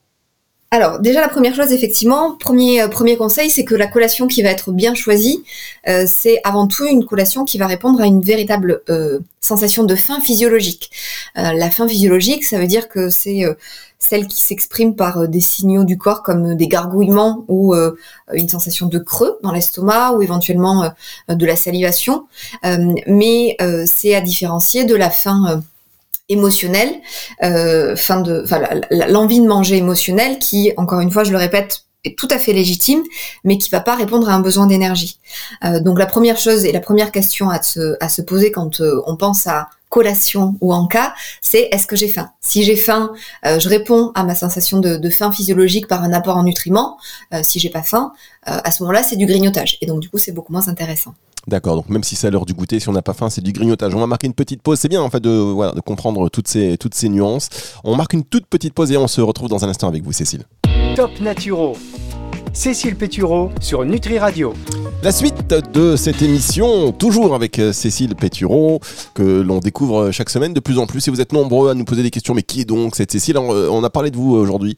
Alors 0.72 1.00
déjà 1.00 1.20
la 1.20 1.28
première 1.28 1.56
chose 1.56 1.72
effectivement, 1.72 2.36
premier 2.36 2.80
euh, 2.80 2.86
premier 2.86 3.16
conseil, 3.16 3.50
c'est 3.50 3.64
que 3.64 3.74
la 3.74 3.88
collation 3.88 4.28
qui 4.28 4.40
va 4.40 4.50
être 4.50 4.70
bien 4.70 4.94
choisie, 4.94 5.42
euh, 5.88 6.04
c'est 6.06 6.40
avant 6.44 6.68
tout 6.68 6.86
une 6.86 7.04
collation 7.04 7.44
qui 7.44 7.58
va 7.58 7.66
répondre 7.66 8.00
à 8.00 8.06
une 8.06 8.20
véritable 8.20 8.80
euh, 8.88 9.18
sensation 9.40 9.82
de 9.82 9.96
faim 9.96 10.20
physiologique. 10.20 10.92
la 11.34 11.70
faim 11.70 11.88
physiologique, 11.88 12.44
ça 12.44 12.58
veut 12.58 12.68
dire 12.68 12.88
que 12.88 13.10
c'est 13.10 13.42
celle 13.98 14.26
qui 14.26 14.40
s'exprime 14.42 14.94
par 14.94 15.26
des 15.28 15.40
signaux 15.40 15.84
du 15.84 15.98
corps 15.98 16.22
comme 16.22 16.54
des 16.54 16.68
gargouillements 16.68 17.44
ou 17.48 17.74
une 18.32 18.48
sensation 18.48 18.86
de 18.86 18.98
creux 18.98 19.38
dans 19.42 19.52
l'estomac 19.52 20.12
ou 20.12 20.22
éventuellement 20.22 20.92
de 21.28 21.46
la 21.46 21.56
salivation. 21.56 22.26
mais 23.06 23.56
c'est 23.86 24.14
à 24.14 24.20
différencier 24.20 24.84
de 24.84 24.94
la 24.94 25.08
faim 25.08 25.62
émotionnel, 26.30 26.94
euh, 27.42 27.94
fin 27.96 28.20
de, 28.20 28.44
l'envie 29.08 29.40
de 29.40 29.46
manger 29.46 29.76
émotionnel 29.76 30.38
qui, 30.38 30.72
encore 30.78 31.00
une 31.00 31.10
fois, 31.10 31.24
je 31.24 31.32
le 31.32 31.38
répète, 31.38 31.84
est 32.04 32.18
tout 32.18 32.28
à 32.30 32.38
fait 32.38 32.52
légitime, 32.52 33.02
mais 33.44 33.58
qui 33.58 33.68
va 33.70 33.80
pas 33.80 33.94
répondre 33.94 34.28
à 34.28 34.34
un 34.34 34.40
besoin 34.40 34.66
d'énergie. 34.66 35.18
Euh, 35.64 35.80
donc 35.80 35.98
la 35.98 36.06
première 36.06 36.38
chose 36.38 36.64
et 36.64 36.72
la 36.72 36.80
première 36.80 37.12
question 37.12 37.50
à 37.50 37.62
se, 37.62 37.96
à 38.00 38.08
se 38.08 38.22
poser 38.22 38.50
quand 38.52 38.80
euh, 38.80 39.02
on 39.06 39.16
pense 39.16 39.46
à 39.46 39.68
collation 39.90 40.54
ou 40.60 40.72
en 40.72 40.86
cas, 40.86 41.14
c'est 41.42 41.68
est-ce 41.72 41.86
que 41.86 41.96
j'ai 41.96 42.08
faim? 42.08 42.30
Si 42.40 42.62
j'ai 42.62 42.76
faim, 42.76 43.12
euh, 43.44 43.58
je 43.58 43.68
réponds 43.68 44.12
à 44.14 44.22
ma 44.22 44.36
sensation 44.36 44.78
de, 44.78 44.96
de, 44.96 45.10
faim 45.10 45.32
physiologique 45.32 45.88
par 45.88 46.04
un 46.04 46.12
apport 46.12 46.36
en 46.36 46.44
nutriments. 46.44 46.96
si 47.42 47.58
j'ai 47.58 47.70
pas 47.70 47.82
faim, 47.82 48.12
à 48.44 48.70
ce 48.70 48.82
moment-là, 48.84 49.02
c'est 49.02 49.16
du 49.16 49.26
grignotage. 49.26 49.78
Et 49.80 49.86
donc 49.86 50.00
du 50.00 50.08
coup, 50.08 50.18
c'est 50.18 50.32
beaucoup 50.32 50.52
moins 50.52 50.68
intéressant. 50.68 51.14
D'accord, 51.46 51.76
donc 51.76 51.88
même 51.88 52.04
si 52.04 52.16
c'est 52.16 52.26
à 52.26 52.30
l'heure 52.30 52.46
du 52.46 52.52
goûter, 52.52 52.80
si 52.80 52.88
on 52.88 52.92
n'a 52.92 53.02
pas 53.02 53.14
faim, 53.14 53.30
c'est 53.30 53.40
du 53.40 53.52
grignotage. 53.52 53.94
On 53.94 54.00
va 54.00 54.06
marquer 54.06 54.26
une 54.26 54.34
petite 54.34 54.62
pause. 54.62 54.78
C'est 54.78 54.88
bien 54.88 55.00
en 55.00 55.10
fait 55.10 55.20
de, 55.20 55.30
voilà, 55.30 55.72
de 55.72 55.80
comprendre 55.80 56.28
toutes 56.28 56.48
ces, 56.48 56.76
toutes 56.78 56.94
ces 56.94 57.08
nuances. 57.08 57.48
On 57.82 57.96
marque 57.96 58.12
une 58.12 58.24
toute 58.24 58.46
petite 58.46 58.74
pause 58.74 58.92
et 58.92 58.96
on 58.96 59.08
se 59.08 59.20
retrouve 59.20 59.48
dans 59.48 59.64
un 59.64 59.68
instant 59.68 59.88
avec 59.88 60.02
vous, 60.02 60.12
Cécile. 60.12 60.44
Top 60.96 61.10
Naturo. 61.20 61.76
Cécile 62.52 62.96
Pétureau 62.96 63.50
sur 63.60 63.84
Nutri 63.84 64.18
Radio. 64.18 64.52
La 65.02 65.12
suite 65.12 65.48
de 65.72 65.96
cette 65.96 66.20
émission, 66.20 66.92
toujours 66.92 67.34
avec 67.34 67.58
euh, 67.58 67.72
Cécile 67.72 68.16
Pétureau, 68.16 68.80
que 69.14 69.22
l'on 69.22 69.60
découvre 69.60 70.10
chaque 70.10 70.28
semaine 70.28 70.52
de 70.52 70.60
plus 70.60 70.78
en 70.78 70.86
plus. 70.86 71.06
Et 71.06 71.10
vous 71.10 71.20
êtes 71.20 71.32
nombreux 71.32 71.70
à 71.70 71.74
nous 71.74 71.84
poser 71.84 72.02
des 72.02 72.10
questions. 72.10 72.34
Mais 72.34 72.42
qui 72.42 72.62
est 72.62 72.64
donc 72.64 72.96
cette 72.96 73.12
Cécile? 73.12 73.36
Euh, 73.36 73.68
On 73.70 73.84
a 73.84 73.90
parlé 73.90 74.10
de 74.10 74.16
vous 74.16 74.34
aujourd'hui, 74.34 74.76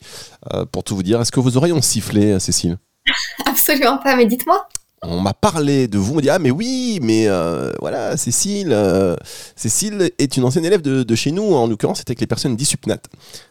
euh, 0.52 0.64
pour 0.70 0.84
tout 0.84 0.94
vous 0.94 1.02
dire. 1.02 1.20
Est-ce 1.20 1.32
que 1.32 1.40
vos 1.40 1.56
oreilles 1.56 1.72
ont 1.72 1.82
sifflé, 1.82 2.38
Cécile? 2.38 2.76
Absolument 3.46 3.98
pas, 3.98 4.16
mais 4.16 4.26
dites-moi 4.26 4.68
on 5.02 5.20
m'a 5.20 5.34
parlé 5.34 5.88
de 5.88 5.98
vous, 5.98 6.12
on 6.12 6.16
m'a 6.16 6.22
dit 6.22 6.30
ah 6.30 6.38
mais 6.38 6.50
oui, 6.50 7.00
mais 7.02 7.26
euh, 7.26 7.72
voilà, 7.80 8.16
Cécile, 8.16 8.72
euh, 8.72 9.16
Cécile 9.56 10.10
est 10.18 10.36
une 10.36 10.44
ancienne 10.44 10.64
élève 10.64 10.82
de, 10.82 11.14
chez 11.14 11.32
nous, 11.32 11.54
en 11.54 11.66
l'occurrence 11.66 11.98
c'était 11.98 12.12
avec 12.12 12.20
les 12.20 12.26
personnes 12.26 12.56
d'Isupnat, 12.56 12.98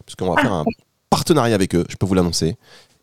parce 0.06 0.16
qu'on 0.18 0.30
va 0.30 0.36
ah. 0.38 0.42
faire 0.42 0.54
un 0.54 0.66
partenariat 1.10 1.56
avec 1.56 1.76
eux, 1.76 1.86
je 1.90 1.98
peux 1.98 2.06
vous 2.06 2.14
l'annoncer. 2.14 2.56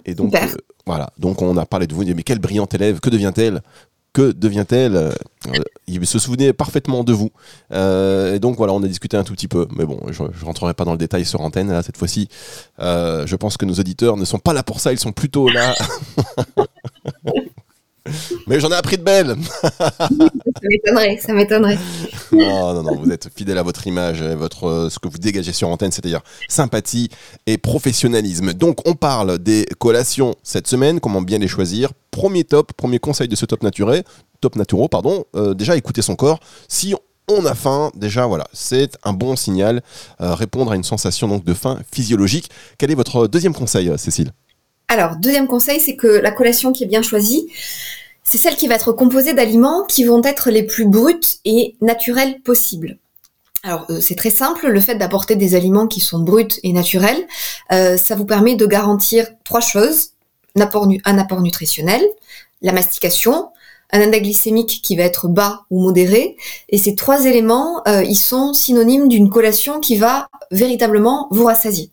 Et 0.06 0.14
donc 0.14 0.34
euh, 0.34 0.46
voilà, 0.86 1.10
donc 1.18 1.42
on 1.42 1.56
a 1.56 1.66
parlé 1.66 1.86
de 1.86 1.94
vous, 1.94 2.02
on 2.02 2.04
dit 2.04 2.14
mais 2.14 2.22
quelle 2.22 2.38
brillante 2.38 2.74
élève, 2.74 3.00
que 3.00 3.10
devient-elle 3.10 3.60
que 4.14 4.32
devient-elle 4.32 5.12
Il 5.86 6.04
se 6.06 6.18
souvenait 6.18 6.54
parfaitement 6.54 7.04
de 7.04 7.12
vous. 7.12 7.30
et 7.70 8.38
donc 8.40 8.56
voilà, 8.56 8.72
on 8.72 8.82
a 8.82 8.88
discuté 8.88 9.18
un 9.18 9.22
tout 9.22 9.34
petit 9.34 9.46
peu. 9.46 9.68
Mais 9.76 9.84
bon, 9.84 10.00
je 10.10 10.22
ne 10.22 10.44
rentrerai 10.44 10.72
pas 10.72 10.86
dans 10.86 10.92
le 10.92 10.98
détail 10.98 11.26
sur 11.26 11.42
antenne 11.42 11.70
là, 11.70 11.82
cette 11.82 11.98
fois-ci. 11.98 12.28
je 12.78 13.36
pense 13.36 13.58
que 13.58 13.66
nos 13.66 13.74
auditeurs 13.74 14.16
ne 14.16 14.24
sont 14.24 14.38
pas 14.38 14.54
là 14.54 14.62
pour 14.62 14.80
ça, 14.80 14.92
ils 14.92 14.98
sont 14.98 15.12
plutôt 15.12 15.48
là 15.50 15.74
Mais 18.46 18.60
j'en 18.60 18.70
ai 18.70 18.74
appris 18.74 18.98
de 18.98 19.02
belles. 19.02 19.36
ça 19.78 20.08
m'étonnerait, 20.62 21.18
ça 21.24 21.32
m'étonnerait. 21.32 21.78
Non, 22.32 22.74
non, 22.74 22.82
non, 22.82 22.96
vous 22.96 23.10
êtes 23.10 23.28
fidèle 23.34 23.58
à 23.58 23.62
votre 23.62 23.86
image, 23.86 24.22
votre, 24.22 24.68
euh, 24.68 24.90
ce 24.90 24.98
que 24.98 25.08
vous 25.08 25.18
dégagez 25.18 25.52
sur 25.52 25.68
antenne, 25.68 25.92
c'est-à-dire 25.92 26.20
sympathie 26.48 27.08
et 27.46 27.58
professionnalisme. 27.58 28.52
Donc, 28.52 28.86
on 28.86 28.94
parle 28.94 29.38
des 29.38 29.66
collations 29.78 30.34
cette 30.42 30.66
semaine, 30.66 31.00
comment 31.00 31.22
bien 31.22 31.38
les 31.38 31.48
choisir. 31.48 31.90
Premier 32.10 32.44
top, 32.44 32.72
premier 32.72 32.98
conseil 32.98 33.28
de 33.28 33.36
ce 33.36 33.46
top 33.46 33.62
naturel, 33.62 34.04
top 34.40 34.56
naturo, 34.56 34.88
pardon, 34.88 35.24
euh, 35.36 35.54
déjà 35.54 35.76
écouter 35.76 36.02
son 36.02 36.16
corps. 36.16 36.40
Si 36.68 36.94
on 37.28 37.44
a 37.44 37.54
faim, 37.54 37.90
déjà 37.94 38.26
voilà, 38.26 38.46
c'est 38.52 38.96
un 39.04 39.12
bon 39.12 39.36
signal, 39.36 39.82
euh, 40.20 40.34
répondre 40.34 40.72
à 40.72 40.76
une 40.76 40.84
sensation 40.84 41.28
donc 41.28 41.44
de 41.44 41.54
faim 41.54 41.78
physiologique. 41.92 42.50
Quel 42.78 42.90
est 42.90 42.94
votre 42.94 43.26
deuxième 43.26 43.54
conseil, 43.54 43.92
Cécile? 43.98 44.32
Alors, 44.88 45.16
deuxième 45.16 45.46
conseil, 45.46 45.80
c'est 45.80 45.96
que 45.96 46.06
la 46.06 46.30
collation 46.30 46.72
qui 46.72 46.84
est 46.84 46.86
bien 46.86 47.02
choisie, 47.02 47.52
c'est 48.24 48.38
celle 48.38 48.56
qui 48.56 48.68
va 48.68 48.74
être 48.74 48.92
composée 48.92 49.34
d'aliments 49.34 49.84
qui 49.84 50.04
vont 50.04 50.22
être 50.24 50.50
les 50.50 50.62
plus 50.62 50.86
bruts 50.86 51.20
et 51.44 51.76
naturels 51.82 52.40
possibles. 52.40 52.98
Alors 53.62 53.86
euh, 53.90 54.00
c'est 54.00 54.14
très 54.14 54.30
simple, 54.30 54.68
le 54.68 54.80
fait 54.80 54.94
d'apporter 54.94 55.36
des 55.36 55.54
aliments 55.54 55.88
qui 55.88 56.00
sont 56.00 56.20
bruts 56.20 56.60
et 56.62 56.72
naturels, 56.72 57.26
euh, 57.72 57.96
ça 57.96 58.14
vous 58.14 58.24
permet 58.24 58.54
de 58.54 58.66
garantir 58.66 59.26
trois 59.44 59.60
choses. 59.60 60.10
Un 60.56 60.62
apport, 60.62 60.88
un 61.04 61.18
apport 61.18 61.40
nutritionnel, 61.40 62.02
la 62.62 62.72
mastication, 62.72 63.50
un 63.92 64.00
index 64.00 64.22
glycémique 64.22 64.80
qui 64.82 64.96
va 64.96 65.02
être 65.02 65.28
bas 65.28 65.64
ou 65.70 65.82
modéré. 65.82 66.36
Et 66.68 66.78
ces 66.78 66.94
trois 66.94 67.26
éléments, 67.26 67.82
euh, 67.88 68.02
ils 68.04 68.16
sont 68.16 68.54
synonymes 68.54 69.08
d'une 69.08 69.28
collation 69.28 69.80
qui 69.80 69.96
va 69.96 70.28
véritablement 70.50 71.28
vous 71.30 71.44
rassasier. 71.44 71.90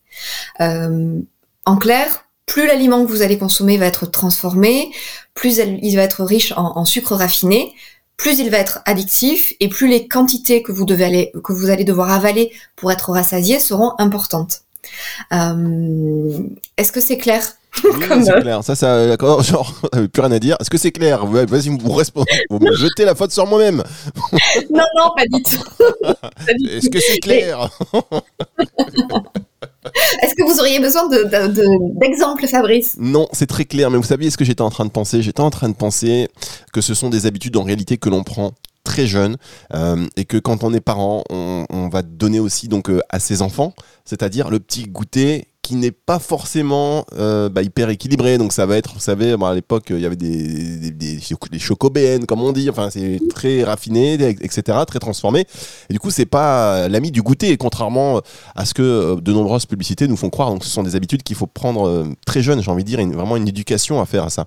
en 0.60 1.78
clair, 1.78 2.25
plus 2.46 2.68
l'aliment 2.68 3.06
que 3.06 3.10
vous 3.10 3.22
allez 3.22 3.38
consommer 3.38 3.78
va 3.78 3.86
être 3.86 4.06
transformé, 4.06 4.92
plus 5.34 5.60
il 5.60 5.96
va 5.96 6.04
être 6.04 6.24
riche 6.24 6.54
en, 6.56 6.86
sucre 6.86 7.16
raffiné, 7.16 7.74
plus 8.18 8.40
il 8.40 8.50
va 8.50 8.58
être 8.58 8.80
addictif 8.86 9.54
et 9.60 9.68
plus 9.68 9.88
les 9.88 10.08
quantités 10.08 10.62
que 10.64 10.72
vous, 10.72 10.86
devez 10.86 11.06
aller, 11.06 11.32
que 11.44 11.54
vous 11.54 11.70
allez 11.70 11.84
devoir 11.84 12.12
avaler 12.12 12.52
pour 12.76 12.92
être 12.92 13.12
rassasié 13.12 13.60
seront 13.60 13.94
importantes. 13.98 14.62
Euh, 15.34 16.40
est-ce 16.78 16.92
que 16.92 17.02
c'est 17.02 17.18
clair? 17.18 17.56
Oui, 17.84 18.06
c'est 18.24 18.42
clair. 18.42 18.64
Ça, 18.64 18.76
ça, 18.76 19.08
d'accord. 19.08 19.42
Genre, 19.44 19.74
plus 19.92 20.22
rien 20.22 20.32
à 20.32 20.40
dire. 20.40 20.56
Est-ce 20.60 20.70
que 20.70 20.78
c'est 20.78 20.92
clair? 20.92 21.26
Vas-y, 21.26 21.70
vous 21.70 21.92
répondez. 21.92 22.32
Vous 22.50 22.60
me 22.60 22.74
jetez 22.76 23.06
la 23.06 23.16
faute 23.16 23.32
sur 23.32 23.48
moi-même. 23.48 23.84
non, 24.72 24.84
non, 24.96 25.10
pas 25.16 25.26
du 25.32 25.44
tout. 25.44 25.64
Est-ce 26.70 26.90
que 26.90 27.00
c'est 27.00 27.20
clair? 27.20 27.70
Est-ce 30.22 30.36
que 30.36 30.44
vous 30.44 30.60
auriez 30.60 30.80
besoin 30.80 31.08
d'exemples, 31.10 32.44
de, 32.44 32.48
Fabrice? 32.48 32.96
Non, 33.00 33.28
c'est 33.32 33.48
très 33.48 33.66
clair. 33.66 33.90
Mais 33.90 33.98
vous 33.98 34.04
saviez 34.04 34.30
ce 34.30 34.38
que 34.38 34.46
j'étais 34.46 34.62
en 34.62 34.70
train 34.70 34.86
de 34.86 34.92
penser? 34.92 35.22
J'étais 35.22 35.42
en 35.42 35.50
train 35.50 35.70
de 35.70 35.76
penser 35.76 36.28
que 36.74 36.82
ce 36.82 36.94
sont 36.94 37.10
des 37.10 37.26
habitudes 37.26 37.56
en 37.58 37.64
réalité 37.64 37.98
que 37.98 38.10
l'on 38.10 38.24
prend 38.24 38.52
très 38.84 39.08
jeune 39.08 39.38
euh, 39.74 40.08
et 40.16 40.26
que 40.26 40.38
quand 40.38 40.64
on 40.64 40.74
est 40.74 40.80
parent, 40.80 41.24
on, 41.30 41.90
va 41.90 42.02
donner 42.02 42.40
aussi 42.40 42.68
donc 42.68 42.90
euh, 42.90 43.02
à 43.10 43.20
ses 43.20 43.42
enfants, 43.42 43.74
c'est-à-dire 44.06 44.50
le 44.50 44.60
petit 44.60 44.84
goûter 44.84 45.48
qui 45.66 45.76
n'est 45.76 45.90
pas 45.90 46.20
forcément 46.20 47.08
euh, 47.18 47.50
bah, 47.50 47.64
hyper 47.64 47.90
équilibré. 47.90 48.38
Donc 48.38 48.54
ça 48.54 48.68
va 48.68 48.78
être, 48.78 48.94
vous 48.94 49.00
savez, 49.00 49.36
à 49.42 49.54
l'époque, 49.56 49.86
il 49.90 50.00
y 50.00 50.06
avait 50.06 50.16
des, 50.16 50.92
des, 50.92 50.92
des, 50.92 51.60
chocobéennes, 51.60 52.28
comme 52.28 52.42
on 52.42 52.52
dit. 52.52 52.70
Enfin, 52.70 52.90
c'est 52.92 53.20
très 53.32 53.64
raffiné, 53.64 54.14
etc., 54.14 54.78
très 54.86 55.00
transformé. 55.00 55.48
Et 55.90 55.94
du 55.94 56.00
coup, 56.00 56.12
c'est 56.12 56.28
pas 56.28 56.88
l'ami 56.88 57.10
du 57.10 57.24
goûter, 57.24 57.58
contrairement 57.58 58.22
à 58.56 58.66
ce 58.66 58.76
que 58.76 58.84
euh, 58.84 59.16
de 59.16 59.34
nombreuses 59.34 59.66
publicités 59.66 60.08
nous 60.08 60.18
font 60.18 60.30
croire. 60.30 60.52
Donc 60.52 60.64
ce 60.64 60.70
sont 60.70 60.84
des 60.84 60.96
habitudes 60.96 61.24
qu'il 61.24 61.36
faut 61.36 61.48
prendre 61.48 61.88
euh, 61.88 62.06
très 62.28 62.44
jeune, 62.44 62.62
j'ai 62.62 62.70
envie 62.70 62.84
de 62.84 62.90
dire, 62.90 63.00
vraiment 63.08 63.36
une 63.36 63.48
éducation 63.48 64.00
à 64.00 64.06
faire 64.06 64.26
à 64.26 64.30
ça. 64.30 64.46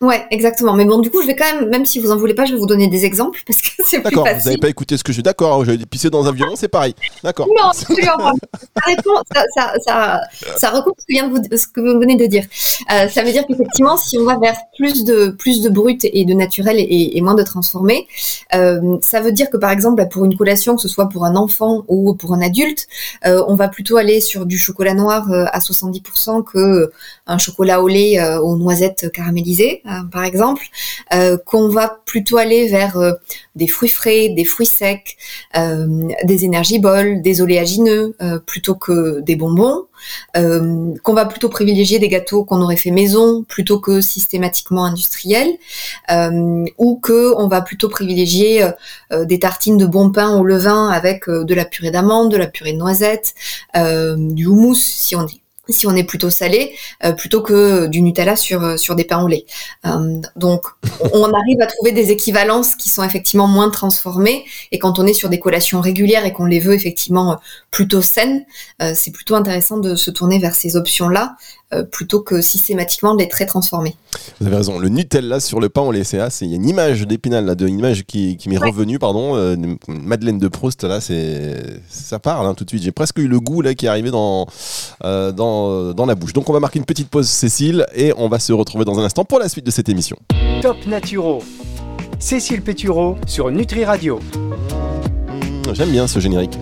Ouais, 0.00 0.26
exactement. 0.30 0.72
Mais 0.72 0.86
bon, 0.86 0.98
du 0.98 1.10
coup, 1.10 1.20
je 1.20 1.26
vais 1.26 1.36
quand 1.36 1.52
même, 1.52 1.68
même 1.68 1.84
si 1.84 1.98
vous 1.98 2.10
en 2.10 2.16
voulez 2.16 2.32
pas, 2.32 2.46
je 2.46 2.52
vais 2.54 2.58
vous 2.58 2.66
donner 2.66 2.88
des 2.88 3.04
exemples 3.04 3.42
parce 3.46 3.60
que 3.60 3.68
c'est. 3.84 4.00
D'accord, 4.00 4.26
vous 4.26 4.44
n'avez 4.44 4.58
pas 4.58 4.68
écouté 4.68 4.96
ce 4.96 5.04
que 5.04 5.12
je 5.12 5.18
dis. 5.18 5.22
D'accord, 5.22 5.64
je 5.64 5.72
vais 5.72 5.86
pisser 5.86 6.08
dans 6.08 6.26
un 6.26 6.32
violon, 6.32 6.56
c'est 6.56 6.68
pareil. 6.68 6.94
D'accord. 7.22 7.46
Non, 7.48 7.68
absolument 7.68 8.32
ça, 9.34 9.44
ça, 9.54 9.72
ça, 9.84 10.20
ça, 10.56 10.70
recoupe 10.70 10.96
ce 10.98 11.06
que, 11.06 11.12
vient 11.12 11.28
de 11.28 11.32
vous, 11.32 11.56
ce 11.56 11.66
que 11.66 11.80
vous 11.80 11.98
venez 12.00 12.16
de 12.16 12.26
dire. 12.26 12.44
Euh, 12.92 13.08
ça 13.08 13.22
veut 13.22 13.32
dire 13.32 13.46
qu'effectivement, 13.46 13.96
si 13.96 14.18
on 14.18 14.24
va 14.24 14.38
vers 14.38 14.56
plus 14.76 15.04
de, 15.04 15.30
plus 15.30 15.62
de 15.62 15.68
brut 15.68 16.04
et 16.04 16.24
de 16.24 16.34
naturel 16.34 16.76
et, 16.78 17.16
et 17.16 17.20
moins 17.20 17.34
de 17.34 17.42
transformé, 17.42 18.06
euh, 18.54 18.98
ça 19.02 19.20
veut 19.20 19.32
dire 19.32 19.50
que 19.50 19.56
par 19.56 19.70
exemple, 19.70 20.06
pour 20.10 20.24
une 20.24 20.36
collation, 20.36 20.76
que 20.76 20.82
ce 20.82 20.88
soit 20.88 21.08
pour 21.08 21.24
un 21.24 21.36
enfant 21.36 21.84
ou 21.88 22.14
pour 22.14 22.32
un 22.34 22.40
adulte, 22.40 22.86
euh, 23.26 23.44
on 23.48 23.54
va 23.54 23.68
plutôt 23.68 23.96
aller 23.96 24.20
sur 24.20 24.46
du 24.46 24.58
chocolat 24.58 24.94
noir 24.94 25.30
à 25.30 25.58
70% 25.58 26.42
que 26.44 26.90
un 27.30 27.38
chocolat 27.38 27.80
au 27.80 27.88
lait 27.88 28.18
euh, 28.18 28.40
aux 28.40 28.56
noisettes 28.56 29.10
caramélisées 29.12 29.82
euh, 29.86 30.02
par 30.10 30.24
exemple, 30.24 30.66
euh, 31.14 31.38
qu'on 31.38 31.68
va 31.68 32.00
plutôt 32.04 32.38
aller 32.38 32.66
vers 32.66 32.98
des 33.54 33.68
fruits 33.68 33.88
frais, 33.88 34.30
des 34.30 34.44
fruits 34.44 34.66
secs, 34.66 35.16
des 35.54 36.44
énergies-bols, 36.44 37.22
des 37.22 37.40
oléagineux, 37.40 38.16
plutôt 38.46 38.74
que 38.74 39.20
des 39.20 39.36
bonbons, 39.36 39.86
qu'on 40.34 41.14
va 41.14 41.26
plutôt 41.26 41.48
privilégier 41.48 41.98
des 41.98 42.08
gâteaux 42.08 42.44
qu'on 42.44 42.60
aurait 42.62 42.76
fait 42.76 42.90
maison 42.90 43.44
plutôt 43.44 43.78
que 43.78 44.00
systématiquement 44.00 44.84
industriels, 44.84 45.56
ou 46.78 46.96
que 46.96 47.34
on 47.36 47.48
va 47.48 47.60
plutôt 47.60 47.88
privilégier 47.88 48.68
des 49.12 49.38
tartines 49.38 49.76
de 49.76 49.86
bon 49.86 50.10
pain 50.10 50.36
au 50.36 50.44
levain 50.44 50.88
avec 50.88 51.28
de 51.28 51.54
la 51.54 51.64
purée 51.64 51.90
d'amande, 51.90 52.32
de 52.32 52.36
la 52.36 52.46
purée 52.46 52.72
de 52.72 52.78
noisettes, 52.78 53.34
du 53.74 54.46
houmous 54.46 54.74
si 54.74 55.14
on 55.16 55.24
dit 55.24 55.42
si 55.72 55.86
on 55.86 55.94
est 55.96 56.04
plutôt 56.04 56.30
salé, 56.30 56.74
euh, 57.04 57.12
plutôt 57.12 57.42
que 57.42 57.86
du 57.86 58.02
Nutella 58.02 58.36
sur, 58.36 58.62
euh, 58.62 58.94
des 58.96 59.04
pains 59.04 59.22
au 59.22 59.28
lait. 59.28 59.46
Euh, 59.86 60.20
donc, 60.36 60.62
on 61.12 61.32
arrive 61.32 61.60
à 61.60 61.66
trouver 61.66 61.92
des 61.92 62.10
équivalences 62.10 62.74
qui 62.74 62.88
sont 62.88 63.02
effectivement 63.02 63.46
moins 63.46 63.70
transformées. 63.70 64.44
Et 64.72 64.78
quand 64.78 64.98
on 64.98 65.06
est 65.06 65.14
sur 65.14 65.28
des 65.28 65.38
collations 65.38 65.80
régulières 65.80 66.24
et 66.24 66.32
qu'on 66.32 66.44
les 66.44 66.60
veut 66.60 66.74
effectivement 66.74 67.38
plutôt 67.70 68.02
saines, 68.02 68.44
c'est 68.94 69.12
plutôt 69.12 69.36
intéressant 69.36 69.78
de 69.78 69.94
se 69.94 70.10
tourner 70.10 70.38
vers 70.38 70.54
ces 70.54 70.76
options-là 70.76 71.36
plutôt 71.90 72.20
que 72.20 72.40
systématiquement 72.40 73.14
de 73.14 73.20
les 73.20 73.28
très 73.28 73.46
transformés. 73.46 73.94
Vous 74.40 74.46
avez 74.46 74.56
raison. 74.56 74.78
Le 74.78 74.88
Nutella 74.88 75.40
sur 75.40 75.60
le 75.60 75.68
pain 75.68 75.82
au 75.82 75.92
lait, 75.92 76.04
c'est 76.04 76.18
il 76.40 76.48
y 76.48 76.52
a 76.52 76.56
une 76.56 76.68
image 76.68 77.06
d'Épinal 77.06 77.44
là, 77.44 77.54
de, 77.54 77.66
une 77.66 77.78
image 77.78 78.04
qui, 78.04 78.36
qui 78.36 78.48
m'est 78.48 78.58
revenue, 78.58 78.98
pardon. 78.98 79.36
Euh, 79.36 79.56
Madeleine 79.88 80.38
de 80.38 80.48
Proust 80.48 80.84
là, 80.84 81.00
c'est 81.00 81.56
ça 81.88 82.18
parle 82.18 82.46
hein, 82.46 82.54
tout 82.54 82.64
de 82.64 82.70
suite. 82.70 82.82
J'ai 82.82 82.92
presque 82.92 83.18
eu 83.18 83.28
le 83.28 83.40
goût 83.40 83.62
là 83.62 83.74
qui 83.74 83.86
est 83.86 83.88
arrivé 83.88 84.10
dans, 84.10 84.46
euh, 85.04 85.32
dans 85.32 85.92
dans 85.94 86.06
la 86.06 86.14
bouche. 86.14 86.32
Donc 86.32 86.48
on 86.50 86.52
va 86.52 86.60
marquer 86.60 86.78
une 86.78 86.84
petite 86.84 87.08
pause, 87.08 87.28
Cécile, 87.28 87.86
et 87.94 88.12
on 88.16 88.28
va 88.28 88.38
se 88.38 88.52
retrouver 88.52 88.84
dans 88.84 88.98
un 88.98 89.04
instant 89.04 89.24
pour 89.24 89.38
la 89.38 89.48
suite 89.48 89.66
de 89.66 89.70
cette 89.70 89.88
émission. 89.88 90.16
Top 90.62 90.76
Naturo. 90.86 91.42
Cécile 92.18 92.62
Pétureau 92.62 93.16
sur 93.26 93.50
Nutri 93.50 93.84
Radio. 93.84 94.20
Mmh, 94.36 95.74
j'aime 95.74 95.90
bien 95.90 96.06
ce 96.06 96.20
générique 96.20 96.58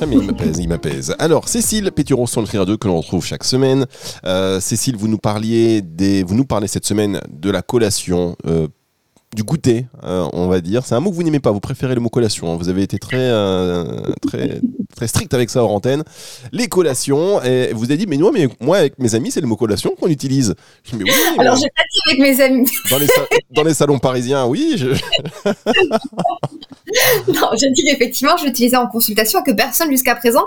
il 0.00 0.22
m'apaise, 0.22 0.58
il 0.58 0.68
m'apaise. 0.68 1.14
Alors, 1.18 1.48
Cécile 1.48 1.90
Péturon 1.92 2.26
sur 2.26 2.40
le 2.40 2.64
2 2.64 2.76
que 2.76 2.88
l'on 2.88 3.00
retrouve 3.00 3.24
chaque 3.24 3.44
semaine. 3.44 3.86
Euh, 4.24 4.60
Cécile, 4.60 4.96
vous 4.96 5.08
nous 5.08 5.18
parliez 5.18 5.82
des, 5.82 6.22
vous 6.22 6.34
nous 6.34 6.44
parlez 6.44 6.68
cette 6.68 6.86
semaine 6.86 7.20
de 7.28 7.50
la 7.50 7.62
collation 7.62 8.36
euh, 8.46 8.68
du 9.36 9.44
goûter, 9.44 9.86
euh, 10.02 10.26
on 10.32 10.48
va 10.48 10.60
dire. 10.60 10.84
C'est 10.86 10.94
un 10.94 11.00
mot 11.00 11.10
que 11.10 11.14
vous 11.14 11.22
n'aimez 11.22 11.40
pas, 11.40 11.50
vous 11.50 11.60
préférez 11.60 11.94
le 11.94 12.00
mot 12.00 12.08
collation. 12.08 12.50
Hein. 12.50 12.56
Vous 12.56 12.70
avez 12.70 12.82
été 12.82 12.98
très, 12.98 13.20
euh, 13.20 13.84
très, 14.26 14.62
très 14.96 15.06
strict 15.06 15.34
avec 15.34 15.50
ça 15.50 15.62
hors 15.62 15.70
antenne. 15.70 16.02
Les 16.52 16.68
collations, 16.68 17.42
et 17.42 17.74
vous 17.74 17.84
avez 17.84 17.98
dit, 17.98 18.06
mais, 18.06 18.16
moi, 18.16 18.30
mais 18.32 18.48
moi, 18.60 18.78
avec 18.78 18.98
mes 18.98 19.14
amis, 19.14 19.30
c'est 19.30 19.42
le 19.42 19.46
mot 19.46 19.56
collation 19.56 19.94
qu'on 20.00 20.08
utilise. 20.08 20.54
Je 20.84 20.92
dis, 20.92 20.96
mais 20.96 21.04
oui, 21.04 21.10
Alors, 21.38 21.56
j'ai 21.56 21.68
pas 21.76 21.82
dit 21.92 22.00
avec 22.08 22.20
mes 22.20 22.40
amis. 22.42 22.66
Dans 22.90 22.98
les, 22.98 23.06
dans 23.50 23.62
les 23.62 23.74
salons 23.74 23.98
parisiens, 23.98 24.46
oui. 24.46 24.74
Je... 24.76 24.86
non, 27.28 27.48
j'ai 27.60 27.70
dit 27.72 27.84
qu'effectivement, 27.84 28.38
je 28.38 28.46
l'utilisais 28.46 28.76
en 28.76 28.86
consultation 28.86 29.40
et 29.40 29.50
que 29.50 29.54
personne 29.54 29.90
jusqu'à 29.90 30.14
présent 30.14 30.44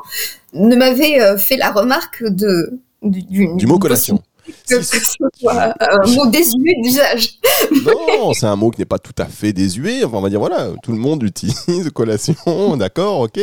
ne 0.54 0.76
m'avait 0.76 1.22
euh, 1.22 1.38
fait 1.38 1.58
la 1.58 1.72
remarque 1.72 2.24
de, 2.24 2.80
du, 3.04 3.56
du 3.56 3.68
mot 3.68 3.78
collation 3.78 4.24
que 4.68 4.82
ce 4.82 4.98
soit 5.00 5.74
un 5.80 6.12
mot 6.16 6.28
désuet 6.28 6.76
d'usage. 6.84 7.40
Non, 7.86 8.34
c'est 8.34 8.46
un 8.46 8.56
mot 8.56 8.72
qui 8.72 8.82
n'est 8.82 8.86
pas 8.86 9.00
tout 9.00 9.14
à 9.18 9.26
fait 9.26 9.54
désuet. 9.54 10.04
Enfin, 10.04 10.18
on 10.18 10.22
va 10.22 10.30
dire, 10.30 10.40
voilà, 10.40 10.70
tout 10.84 10.92
le 10.92 10.98
monde 10.98 11.24
utilise 11.24 11.90
collation, 11.94 12.36
d'accord, 12.78 13.22
ok. 13.22 13.40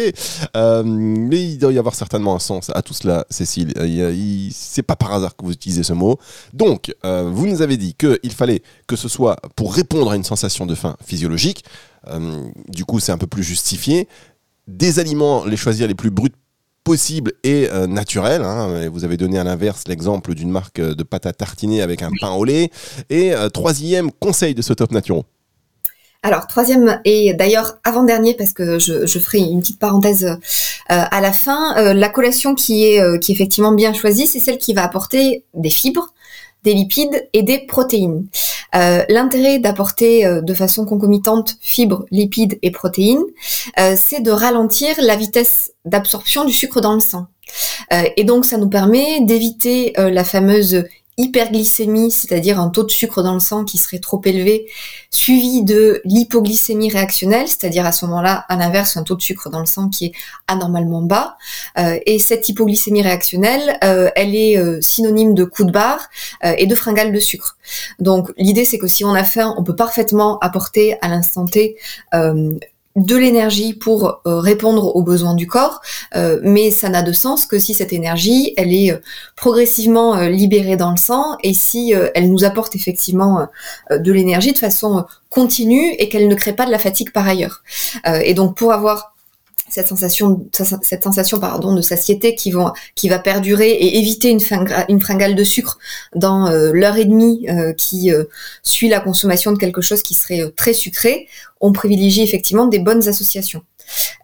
Euh, 0.56 0.82
mais 0.84 1.42
il 1.42 1.58
doit 1.58 1.72
y 1.72 1.78
avoir 1.78 1.94
certainement 1.94 2.34
un 2.34 2.38
sens 2.38 2.70
à 2.74 2.82
tout 2.82 2.94
cela, 2.94 3.26
Cécile. 3.30 3.72
C'est 4.52 4.82
pas 4.82 4.96
par 4.96 5.12
hasard 5.12 5.36
que 5.36 5.44
vous 5.44 5.52
utilisez 5.52 5.82
ce 5.82 5.92
mot. 5.92 6.18
Donc, 6.52 6.94
euh, 7.04 7.30
vous 7.32 7.46
nous 7.46 7.62
avez 7.62 7.76
dit 7.76 7.94
qu'il 7.94 8.32
fallait 8.32 8.62
que 8.86 8.96
ce 8.96 9.08
soit 9.08 9.36
pour 9.54 9.74
répondre 9.74 10.10
à 10.10 10.16
une 10.16 10.24
sensation 10.24 10.66
de 10.66 10.74
faim 10.74 10.96
physiologique. 11.04 11.64
Euh, 12.08 12.42
du 12.68 12.84
coup, 12.84 13.00
c'est 13.00 13.12
un 13.12 13.18
peu 13.18 13.26
plus 13.26 13.42
justifié. 13.42 14.08
Des 14.68 14.98
aliments, 14.98 15.44
les 15.44 15.56
choisir 15.56 15.86
les 15.88 15.94
plus 15.94 16.10
bruts 16.10 16.32
possible 16.86 17.32
et 17.42 17.68
euh, 17.72 17.88
naturel. 17.88 18.42
Hein. 18.42 18.88
Vous 18.92 19.04
avez 19.04 19.16
donné 19.16 19.40
à 19.40 19.44
l'inverse 19.44 19.82
l'exemple 19.88 20.34
d'une 20.34 20.52
marque 20.52 20.80
de 20.80 21.02
pâte 21.02 21.26
à 21.26 21.32
tartiner 21.32 21.82
avec 21.82 22.00
un 22.00 22.10
pain 22.20 22.30
au 22.30 22.44
lait. 22.44 22.70
Et 23.10 23.34
euh, 23.34 23.48
troisième 23.48 24.12
conseil 24.12 24.54
de 24.54 24.62
ce 24.62 24.72
top 24.72 24.92
naturo. 24.92 25.24
Alors, 26.22 26.46
troisième 26.46 27.00
et 27.04 27.34
d'ailleurs 27.34 27.78
avant-dernier, 27.82 28.34
parce 28.34 28.52
que 28.52 28.78
je, 28.78 29.18
ferai 29.18 29.38
une 29.38 29.60
petite 29.60 29.80
parenthèse 29.80 30.24
euh, 30.26 30.36
à 30.86 31.20
la 31.20 31.32
fin, 31.32 31.92
la 31.92 32.08
collation 32.08 32.54
qui 32.54 32.84
est, 32.84 33.20
qui 33.20 33.32
est 33.32 33.34
effectivement 33.34 33.72
bien 33.72 33.92
choisie, 33.92 34.28
c'est 34.28 34.40
celle 34.40 34.58
qui 34.58 34.72
va 34.72 34.84
apporter 34.84 35.44
des 35.54 35.70
fibres, 35.70 36.14
des 36.66 36.74
lipides 36.74 37.28
et 37.32 37.44
des 37.44 37.58
protéines. 37.60 38.26
Euh, 38.74 39.04
l'intérêt 39.08 39.60
d'apporter 39.60 40.26
euh, 40.26 40.42
de 40.42 40.52
façon 40.52 40.84
concomitante 40.84 41.56
fibres, 41.60 42.04
lipides 42.10 42.58
et 42.60 42.72
protéines, 42.72 43.22
euh, 43.78 43.94
c'est 43.96 44.20
de 44.20 44.32
ralentir 44.32 44.96
la 44.98 45.14
vitesse 45.14 45.72
d'absorption 45.84 46.44
du 46.44 46.52
sucre 46.52 46.80
dans 46.80 46.94
le 46.94 47.00
sang. 47.00 47.26
et 48.16 48.24
donc 48.24 48.44
ça 48.44 48.58
nous 48.58 48.68
permet 48.68 49.20
d'éviter 49.20 49.92
la 49.96 50.24
fameuse 50.24 50.82
hyperglycémie, 51.18 52.10
c'est-à-dire 52.10 52.60
un 52.60 52.68
taux 52.68 52.84
de 52.84 52.90
sucre 52.90 53.22
dans 53.22 53.32
le 53.32 53.40
sang 53.40 53.64
qui 53.64 53.78
serait 53.78 53.98
trop 54.00 54.20
élevé, 54.24 54.66
suivi 55.10 55.62
de 55.62 56.02
l'hypoglycémie 56.04 56.90
réactionnelle, 56.90 57.48
c'est-à-dire 57.48 57.86
à 57.86 57.92
ce 57.92 58.04
moment-là, 58.06 58.44
à 58.48 58.56
l'inverse, 58.56 58.96
un 58.96 59.02
taux 59.02 59.16
de 59.16 59.22
sucre 59.22 59.48
dans 59.48 59.60
le 59.60 59.66
sang 59.66 59.88
qui 59.88 60.06
est 60.06 60.12
anormalement 60.46 61.00
bas. 61.00 61.36
Euh, 61.78 61.98
et 62.04 62.18
cette 62.18 62.48
hypoglycémie 62.48 63.02
réactionnelle, 63.02 63.78
euh, 63.82 64.10
elle 64.14 64.34
est 64.34 64.58
euh, 64.58 64.78
synonyme 64.82 65.34
de 65.34 65.44
coup 65.44 65.64
de 65.64 65.72
barre 65.72 66.08
et 66.42 66.66
de 66.66 66.74
fringale 66.74 67.12
de 67.12 67.20
sucre. 67.20 67.56
Donc 67.98 68.30
l'idée, 68.36 68.64
c'est 68.64 68.78
que 68.78 68.86
si 68.86 69.04
on 69.04 69.14
a 69.14 69.24
faim, 69.24 69.54
on 69.56 69.64
peut 69.64 69.76
parfaitement 69.76 70.38
apporter 70.40 70.96
à 71.00 71.08
l'instant 71.08 71.46
T 71.46 71.76
de 72.96 73.14
l'énergie 73.14 73.74
pour 73.74 74.20
euh, 74.26 74.40
répondre 74.40 74.96
aux 74.96 75.02
besoins 75.02 75.34
du 75.34 75.46
corps, 75.46 75.82
euh, 76.16 76.40
mais 76.42 76.70
ça 76.70 76.88
n'a 76.88 77.02
de 77.02 77.12
sens 77.12 77.44
que 77.44 77.58
si 77.58 77.74
cette 77.74 77.92
énergie, 77.92 78.54
elle 78.56 78.72
est 78.72 78.90
euh, 78.90 78.98
progressivement 79.36 80.16
libérée 80.16 80.76
dans 80.76 80.90
le 80.90 80.96
sang 80.96 81.36
et 81.42 81.52
si 81.52 81.92
elle 82.14 82.30
nous 82.30 82.44
apporte 82.44 82.74
effectivement 82.74 83.46
de 83.90 84.12
l'énergie 84.12 84.52
de 84.52 84.58
façon 84.58 85.04
continue 85.28 85.92
et 85.98 86.08
qu'elle 86.08 86.28
ne 86.28 86.34
crée 86.34 86.54
pas 86.54 86.64
de 86.64 86.70
la 86.70 86.78
fatigue 86.78 87.12
par 87.12 87.28
ailleurs. 87.28 87.62
et 88.06 88.32
donc 88.32 88.56
pour 88.56 88.72
avoir 88.72 89.15
cette 89.68 89.88
sensation, 89.88 90.46
cette 90.52 91.02
sensation 91.02 91.40
pardon, 91.40 91.74
de 91.74 91.82
satiété 91.82 92.34
qui, 92.34 92.50
vont, 92.52 92.72
qui 92.94 93.08
va 93.08 93.18
perdurer 93.18 93.70
et 93.70 93.98
éviter 93.98 94.30
une, 94.30 95.00
fringale 95.00 95.34
de 95.34 95.44
sucre 95.44 95.78
dans 96.14 96.46
euh, 96.46 96.70
l'heure 96.72 96.96
et 96.96 97.04
demie 97.04 97.46
euh, 97.48 97.72
qui 97.72 98.12
euh, 98.12 98.24
suit 98.62 98.88
la 98.88 99.00
consommation 99.00 99.52
de 99.52 99.58
quelque 99.58 99.80
chose 99.80 100.02
qui 100.02 100.14
serait 100.14 100.52
très 100.56 100.72
sucré, 100.72 101.28
on 101.60 101.72
privilégie 101.72 102.22
effectivement 102.22 102.66
des 102.66 102.78
bonnes 102.78 103.08
associations. 103.08 103.62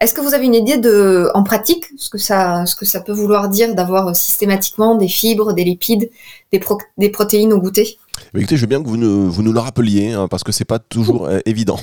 Est-ce 0.01 0.13
que 0.13 0.21
vous 0.21 0.33
avez 0.33 0.45
une 0.45 0.55
idée 0.55 0.77
de, 0.77 1.29
en 1.33 1.43
pratique, 1.43 1.85
ce 1.97 2.09
que 2.09 2.17
ça, 2.17 2.65
ce 2.65 2.75
que 2.75 2.85
ça 2.85 2.99
peut 2.99 3.13
vouloir 3.13 3.47
dire 3.47 3.75
d'avoir 3.75 4.13
systématiquement 4.15 4.95
des 4.95 5.07
fibres, 5.07 5.53
des 5.53 5.63
lipides, 5.63 6.09
des, 6.51 6.61
des 6.97 7.09
protéines 7.09 7.53
au 7.53 7.59
goûter? 7.59 7.97
Écoutez, 8.35 8.57
je 8.57 8.61
veux 8.61 8.67
bien 8.67 8.83
que 8.83 8.87
vous 8.87 9.31
vous 9.31 9.43
nous 9.43 9.53
le 9.53 9.59
rappeliez, 9.59 10.11
hein, 10.11 10.27
parce 10.27 10.43
que 10.43 10.51
c'est 10.51 10.65
pas 10.65 10.79
toujours 10.79 11.29
évident. 11.45 11.79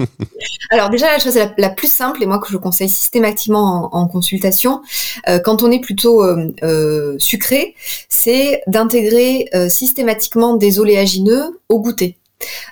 Alors 0.70 0.90
déjà, 0.90 1.06
la 1.06 1.18
chose 1.18 1.38
la, 1.56 1.70
plus 1.70 1.92
simple, 1.92 2.22
et 2.22 2.26
moi 2.26 2.38
que 2.38 2.50
je 2.50 2.56
conseille 2.56 2.88
systématiquement 2.88 3.94
en, 3.94 4.06
consultation, 4.06 4.82
euh, 5.28 5.38
quand 5.38 5.62
on 5.62 5.70
est 5.70 5.80
plutôt 5.80 6.22
euh, 6.22 6.52
euh, 6.62 7.16
sucré, 7.18 7.74
c'est 8.08 8.62
d'intégrer 8.66 9.48
systématiquement 9.68 10.56
des 10.56 10.78
oléagineux 10.78 11.60
au 11.68 11.80
goûter. 11.80 12.16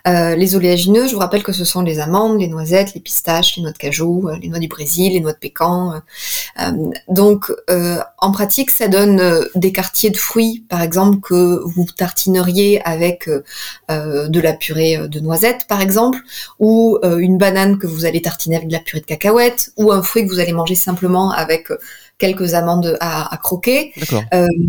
Euh, 0.06 0.34
les 0.34 0.56
oléagineux, 0.56 1.06
je 1.06 1.14
vous 1.14 1.18
rappelle 1.18 1.42
que 1.42 1.52
ce 1.52 1.64
sont 1.64 1.82
les 1.82 2.00
amandes, 2.00 2.40
les 2.40 2.48
noisettes, 2.48 2.94
les 2.94 3.00
pistaches, 3.00 3.56
les 3.56 3.62
noix 3.62 3.72
de 3.72 3.78
cajou, 3.78 4.28
euh, 4.28 4.36
les 4.40 4.48
noix 4.48 4.58
du 4.58 4.68
Brésil, 4.68 5.12
les 5.12 5.20
noix 5.20 5.32
de 5.32 5.38
pécan. 5.38 6.00
Euh, 6.60 6.90
donc, 7.08 7.52
en 8.18 8.32
pratique, 8.32 8.70
ça 8.70 8.88
donne 8.88 9.46
des 9.54 9.72
quartiers 9.72 10.10
de 10.10 10.16
fruits, 10.16 10.64
par 10.68 10.82
exemple, 10.82 11.20
que 11.20 11.60
vous 11.64 11.84
tartineriez 11.84 12.80
avec 12.84 13.28
de 13.28 14.40
la 14.40 14.52
purée 14.52 15.08
de 15.08 15.20
noisettes, 15.20 15.66
par 15.68 15.80
exemple, 15.80 16.18
ou 16.58 16.98
une 17.02 17.38
banane 17.38 17.78
que 17.78 17.86
vous 17.86 18.04
allez 18.04 18.22
tartiner 18.22 18.56
avec 18.56 18.68
de 18.68 18.72
la 18.72 18.80
purée 18.80 19.00
de 19.00 19.06
cacahuètes, 19.06 19.72
ou 19.76 19.92
un 19.92 20.02
fruit 20.02 20.26
que 20.26 20.32
vous 20.32 20.40
allez 20.40 20.52
manger 20.52 20.74
simplement 20.74 21.30
avec 21.30 21.68
quelques 22.18 22.54
amandes 22.54 22.96
à, 23.00 23.38
croquer. 23.42 23.92
D'accord. 23.96 24.24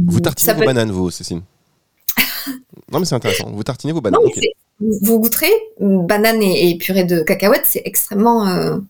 vous 0.07 0.19
tartinez 0.19 0.53
vos 0.53 0.65
bananes, 0.65 0.91
vous, 0.91 1.11
Cécile? 1.11 1.41
Non, 2.91 2.99
mais 2.99 3.05
c'est 3.05 3.13
intéressant. 3.13 3.51
Vous 3.51 3.63
tartinez 3.63 3.93
vos 3.93 4.01
bananes. 4.01 4.19
Vous 4.79 5.19
goûterez, 5.19 5.51
banane 5.79 6.41
et, 6.41 6.77
purée 6.77 7.03
de 7.03 7.21
cacahuètes, 7.21 7.65
c'est 7.65 7.81
extrêmement 7.85 8.81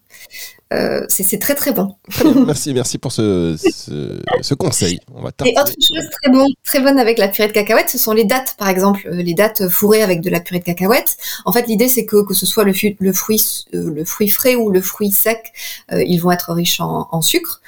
euh, 0.72 0.90
euh, 0.90 1.06
c'est 1.08 1.40
très 1.40 1.56
très 1.56 1.72
bon. 1.72 1.96
merci, 2.46 2.74
merci 2.74 2.98
pour 2.98 3.12
ce, 3.12 3.56
ce, 3.58 4.54
conseil. 4.54 5.00
On 5.14 5.22
va 5.22 5.32
et 5.46 5.54
autre 5.60 5.72
chose 5.72 6.10
très 6.22 6.32
bon, 6.32 6.46
très 6.64 6.80
bonne 6.80 7.00
avec 7.00 7.18
la 7.18 7.28
purée 7.28 7.48
de 7.48 7.54
cacahuètes, 7.54 7.90
ce 7.90 7.98
sont 7.98 8.12
les 8.12 8.26
dattes, 8.26 8.56
par 8.58 8.70
exemple, 8.70 9.08
euh, 9.08 9.22
les 9.22 9.34
dattes 9.34 9.68
fourrées 9.70 10.02
avec 10.02 10.22
de 10.22 10.30
la 10.30 10.40
purée 10.40 10.60
de 10.60 10.66
cacahuètes. 10.66 11.18
En 11.46 11.52
fait, 11.52 11.68
l'idée 11.68 11.88
c'est 11.88 12.06
que 12.06 12.24
que 12.24 12.34
ce 12.34 12.46
soit 12.46 12.64
le, 12.64 12.74
le 13.00 13.14
fruit 13.14 13.66
euh, 13.74 13.92
le 13.92 14.06
fruit 14.06 14.30
frais 14.30 14.56
ou 14.56 14.70
le 14.70 14.82
fruit 14.82 15.12
sec, 15.12 15.52
ils 15.92 16.18
vont 16.20 16.32
être 16.32 16.54
riches 16.54 16.80
en, 16.82 17.08
en 17.12 17.22
sucre, 17.22 17.62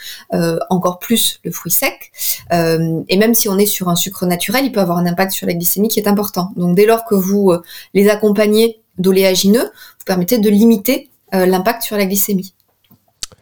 encore 0.70 1.00
plus 1.00 1.40
le 1.44 1.52
fruit 1.52 1.72
sec. 1.72 2.12
et 2.52 3.18
même 3.18 3.34
si 3.34 3.50
on 3.50 3.58
est 3.58 3.66
sur 3.66 3.90
un 3.90 3.96
sucre 3.96 4.26
naturel, 4.26 4.66
il 4.66 4.72
peut 4.72 4.80
avoir 4.80 4.98
un 4.98 5.06
impact 5.06 5.32
sur 5.32 5.48
la 5.48 5.54
glycémie 5.54 5.88
qui 5.88 6.00
est 6.00 6.08
important. 6.08 6.52
Donc 6.56 6.76
dès 6.76 6.86
lors 6.86 7.06
que 7.06 7.16
vous 7.16 7.54
les 7.94 8.10
accompagnez 8.10 8.82
d'oléagineux, 8.98 9.64
vous 9.64 10.06
permettez 10.06 10.38
de 10.38 10.50
limiter 10.50 11.10
l'impact 11.32 11.84
sur 11.84 11.98
la 11.98 12.06
glycémie. 12.06 12.54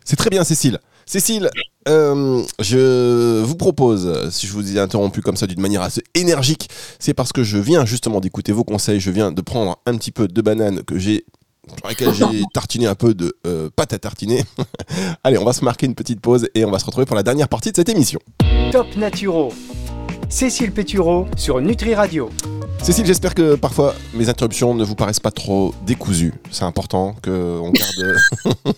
C'est 0.10 0.16
très 0.16 0.32
bien, 0.32 0.44
Cécile. 0.44 0.80
Cécile, 1.06 1.52
euh, 1.88 2.42
je 2.60 3.44
vous 3.44 3.56
propose, 3.56 4.28
si 4.32 4.48
je 4.48 4.54
vous 4.54 4.76
ai 4.76 4.80
interrompu 4.80 5.22
comme 5.22 5.38
ça 5.38 5.46
d'une 5.46 5.62
manière 5.62 5.84
assez 5.84 6.02
énergique, 6.16 6.68
c'est 6.98 7.14
parce 7.14 7.32
que 7.32 7.44
je 7.44 7.60
viens 7.60 7.86
justement 7.86 8.20
d'écouter 8.20 8.52
vos 8.52 8.64
conseils, 8.64 9.00
je 9.00 9.12
viens 9.12 9.32
de 9.32 9.42
prendre 9.42 9.80
un 9.86 9.96
petit 9.98 10.10
peu 10.10 10.28
de 10.28 10.42
banane 10.42 10.82
que 10.82 10.98
j'ai 10.98 11.26
sur 11.68 11.88
laquelle 11.88 12.12
j'ai 12.16 12.42
tartiné 12.56 12.88
un 12.88 12.96
peu 12.96 13.14
de 13.14 13.38
euh, 13.46 13.70
pâte 13.76 13.94
à 13.94 14.00
tartiner. 14.00 14.44
Allez, 15.24 15.38
on 15.38 15.46
va 15.46 15.54
se 15.54 15.64
marquer 15.64 15.86
une 15.86 15.94
petite 15.94 16.22
pause 16.22 16.50
et 16.56 16.66
on 16.66 16.72
va 16.72 16.80
se 16.80 16.86
retrouver 16.86 17.06
pour 17.06 17.16
la 17.16 17.22
dernière 17.22 17.48
partie 17.48 17.70
de 17.70 17.76
cette 17.76 17.90
émission. 17.90 18.20
Top 18.72 18.88
Naturo. 18.98 19.54
Cécile 20.28 20.72
Pétureau 20.72 21.28
sur 21.38 21.62
Nutri 21.62 21.94
Radio. 21.94 22.32
Cécile, 22.82 23.06
j'espère 23.06 23.36
que 23.36 23.56
parfois 23.56 23.94
mes 24.14 24.30
interruptions 24.30 24.74
ne 24.74 24.84
vous 24.84 24.96
paraissent 24.96 25.20
pas 25.20 25.32
trop 25.32 25.74
décousues. 25.86 26.34
C'est 26.52 26.64
important 26.64 27.16
qu'on 27.24 27.72
garde. 27.72 28.18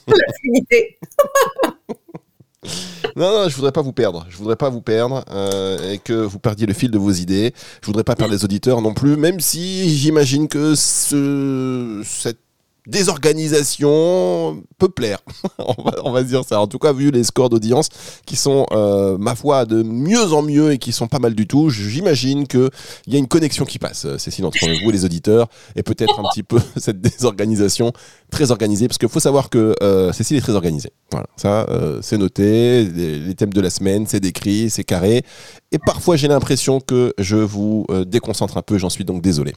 Non, 3.15 3.31
non, 3.31 3.49
je 3.49 3.55
voudrais 3.55 3.71
pas 3.71 3.81
vous 3.81 3.91
perdre. 3.91 4.25
Je 4.29 4.37
voudrais 4.37 4.55
pas 4.55 4.69
vous 4.69 4.81
perdre 4.81 5.25
euh, 5.31 5.91
et 5.91 5.97
que 5.97 6.13
vous 6.13 6.39
perdiez 6.39 6.65
le 6.67 6.73
fil 6.73 6.91
de 6.91 6.97
vos 6.97 7.11
idées. 7.11 7.53
Je 7.81 7.87
voudrais 7.87 8.03
pas 8.03 8.15
perdre 8.15 8.33
les 8.33 8.45
auditeurs 8.45 8.81
non 8.81 8.93
plus, 8.93 9.17
même 9.17 9.39
si 9.39 9.89
j'imagine 9.97 10.47
que 10.47 10.75
ce, 10.75 12.01
cette 12.05 12.39
désorganisation 12.87 14.63
peut 14.77 14.89
plaire. 14.89 15.19
on, 15.59 15.83
va, 15.83 15.93
on, 16.03 16.21
dire 16.21 16.43
ça. 16.43 16.59
En 16.59 16.67
tout 16.67 16.79
cas, 16.79 16.93
vu 16.93 17.11
les 17.11 17.23
scores 17.23 17.49
d'audience 17.49 17.89
qui 18.25 18.35
sont, 18.35 18.65
euh, 18.71 19.17
ma 19.17 19.35
foi, 19.35 19.65
de 19.65 19.83
mieux 19.83 20.33
en 20.33 20.41
mieux 20.41 20.71
et 20.71 20.77
qui 20.77 20.91
sont 20.91 21.07
pas 21.07 21.19
mal 21.19 21.35
du 21.35 21.47
tout, 21.47 21.69
j'imagine 21.69 22.47
qu'il 22.47 22.69
y 23.07 23.15
a 23.15 23.19
une 23.19 23.27
connexion 23.27 23.65
qui 23.65 23.79
passe, 23.79 24.05
euh, 24.05 24.17
Cécile, 24.17 24.45
entre 24.45 24.57
vous 24.59 24.89
et 24.89 24.93
les 24.93 25.05
auditeurs, 25.05 25.47
et 25.75 25.83
peut-être 25.83 26.19
un 26.19 26.23
petit 26.29 26.43
peu 26.43 26.59
cette 26.77 27.01
désorganisation 27.01 27.93
très 28.31 28.51
organisée, 28.51 28.87
parce 28.87 28.97
qu'il 28.97 29.09
faut 29.09 29.19
savoir 29.19 29.49
que 29.49 29.75
euh, 29.81 30.11
Cécile 30.11 30.37
est 30.37 30.41
très 30.41 30.55
organisée. 30.55 30.91
Voilà, 31.11 31.27
ça, 31.35 31.67
c'est 32.01 32.17
noté, 32.17 32.85
les, 32.85 33.19
les, 33.19 33.35
thèmes 33.35 33.53
de 33.53 33.61
la 33.61 33.69
semaine, 33.69 34.05
c'est 34.07 34.19
décrit, 34.19 34.69
c'est 34.69 34.83
carré, 34.83 35.23
et 35.71 35.77
parfois 35.77 36.15
j'ai 36.15 36.27
l'impression 36.27 36.79
que 36.79 37.13
je 37.17 37.35
vous 37.37 37.85
déconcentre 38.05 38.57
un 38.57 38.61
peu, 38.61 38.77
j'en 38.77 38.89
suis 38.89 39.03
donc 39.03 39.21
désolé. 39.21 39.53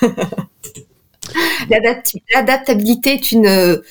L'adaptabilité 2.34 3.14
est 3.14 3.32
une 3.32 3.46
euh, 3.46 3.82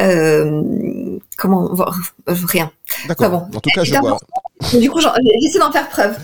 euh 0.00 1.18
comment 1.36 1.70
rien. 2.26 2.70
D'accord. 3.08 3.30
Bon. 3.30 3.56
En 3.56 3.60
tout 3.60 3.70
cas, 3.74 3.84
je 3.84 3.94
vois. 3.94 4.18
Du 4.78 4.90
coup, 4.90 5.00
j'essaie 5.00 5.58
d'en 5.58 5.72
faire 5.72 5.88
preuve. 5.88 6.16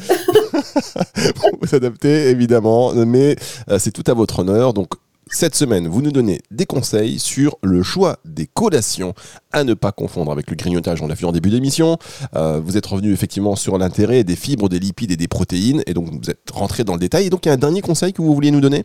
vous 1.63 1.75
adaptez 1.75 2.29
évidemment, 2.29 2.93
mais 2.95 3.37
euh, 3.71 3.79
c'est 3.79 3.93
tout 3.93 4.05
à 4.07 4.15
votre 4.15 4.41
honneur. 4.41 4.75
Donc, 4.75 4.89
cette 5.29 5.57
semaine, 5.57 5.89
vous 5.89 6.03
nous 6.03 6.13
donnez 6.13 6.41
des 6.53 6.67
conseils 6.67 7.19
sur 7.19 7.59
le 7.61 7.83
choix 7.83 8.19
des 8.25 8.47
collations 8.47 9.13
à 9.53 9.65
ne 9.65 9.75
pas 9.75 9.91
confondre 9.91 10.31
avec 10.31 10.49
le 10.51 10.57
grignotage, 10.57 11.03
on 11.03 11.09
l'a 11.09 11.17
vu 11.17 11.25
en 11.25 11.33
début 11.33 11.51
d'émission. 11.51 11.99
Euh, 12.37 12.61
vous 12.65 12.77
êtes 12.77 12.87
revenu 12.87 13.13
effectivement 13.13 13.57
sur 13.57 13.77
l'intérêt 13.77 14.23
des 14.23 14.37
fibres, 14.37 14.69
des 14.69 14.79
lipides 14.79 15.11
et 15.11 15.17
des 15.17 15.27
protéines, 15.27 15.83
et 15.87 15.95
donc 15.95 16.11
vous 16.11 16.31
êtes 16.31 16.49
rentré 16.53 16.85
dans 16.85 16.93
le 16.93 17.01
détail. 17.01 17.27
Et 17.27 17.31
donc 17.31 17.45
il 17.45 17.49
y 17.49 17.51
a 17.51 17.55
un 17.55 17.59
dernier 17.59 17.81
conseil 17.81 18.13
que 18.13 18.23
vous 18.23 18.35
vouliez 18.35 18.53
nous 18.53 18.61
donner? 18.61 18.85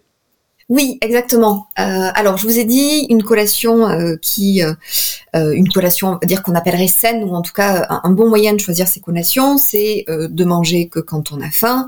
Oui, 0.71 0.97
exactement. 1.01 1.67
Euh, 1.79 2.11
alors, 2.15 2.37
je 2.37 2.47
vous 2.47 2.57
ai 2.57 2.63
dit 2.63 3.05
une 3.09 3.23
collation 3.23 3.89
euh, 3.89 4.15
qui, 4.21 4.63
euh, 4.63 5.51
une 5.51 5.67
collation, 5.67 6.17
dire 6.23 6.41
qu'on 6.43 6.55
appellerait 6.55 6.87
saine, 6.87 7.25
ou 7.25 7.35
en 7.35 7.41
tout 7.41 7.51
cas 7.51 7.87
un, 7.89 8.09
bon 8.11 8.29
moyen 8.29 8.53
de 8.53 8.59
choisir 8.61 8.87
ses 8.87 9.01
collations, 9.01 9.57
c'est 9.57 10.05
de 10.07 10.45
manger 10.45 10.87
que 10.87 11.01
quand 11.01 11.33
on 11.33 11.41
a 11.41 11.49
faim, 11.49 11.87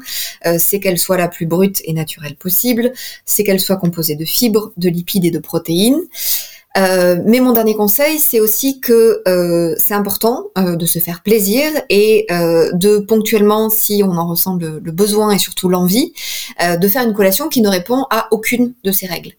c'est 0.58 0.82
qu'elle 0.82 0.98
soit 0.98 1.16
la 1.16 1.30
plus 1.30 1.46
brute 1.46 1.82
et 1.86 1.94
naturelle 1.94 2.36
possible, 2.36 2.92
c'est 3.24 3.46
qu'elle 3.46 3.62
soit 3.62 3.78
composée 3.78 4.18
de 4.18 4.26
fibres, 4.26 4.74
de 4.76 4.90
lipides 4.90 5.24
et 5.24 5.32
de 5.32 5.40
protéines. 5.40 6.02
Euh, 6.76 7.18
mais 7.26 7.40
mon 7.40 7.52
dernier 7.52 7.76
conseil, 7.76 8.18
c'est 8.18 8.40
aussi 8.40 8.80
que 8.80 9.22
euh, 9.28 9.76
c'est 9.78 9.94
important 9.94 10.46
euh, 10.58 10.76
de 10.76 10.86
se 10.88 10.98
faire 10.98 11.22
plaisir 11.22 11.72
et 11.90 12.26
de 12.30 12.98
ponctuellement, 12.98 13.70
si 13.70 14.02
on 14.04 14.12
en 14.18 14.28
ressent 14.28 14.56
le, 14.56 14.80
besoin 14.80 15.32
et 15.32 15.40
surtout 15.40 15.70
l'envie, 15.70 16.14
de 16.60 16.88
faire 16.88 17.04
une 17.04 17.14
collation 17.14 17.50
qui 17.50 17.62
ne 17.62 17.70
répond 17.70 18.06
à 18.10 18.28
aucune 18.32 18.74
de 18.84 18.92
ces 18.92 19.08
règles. 19.08 19.34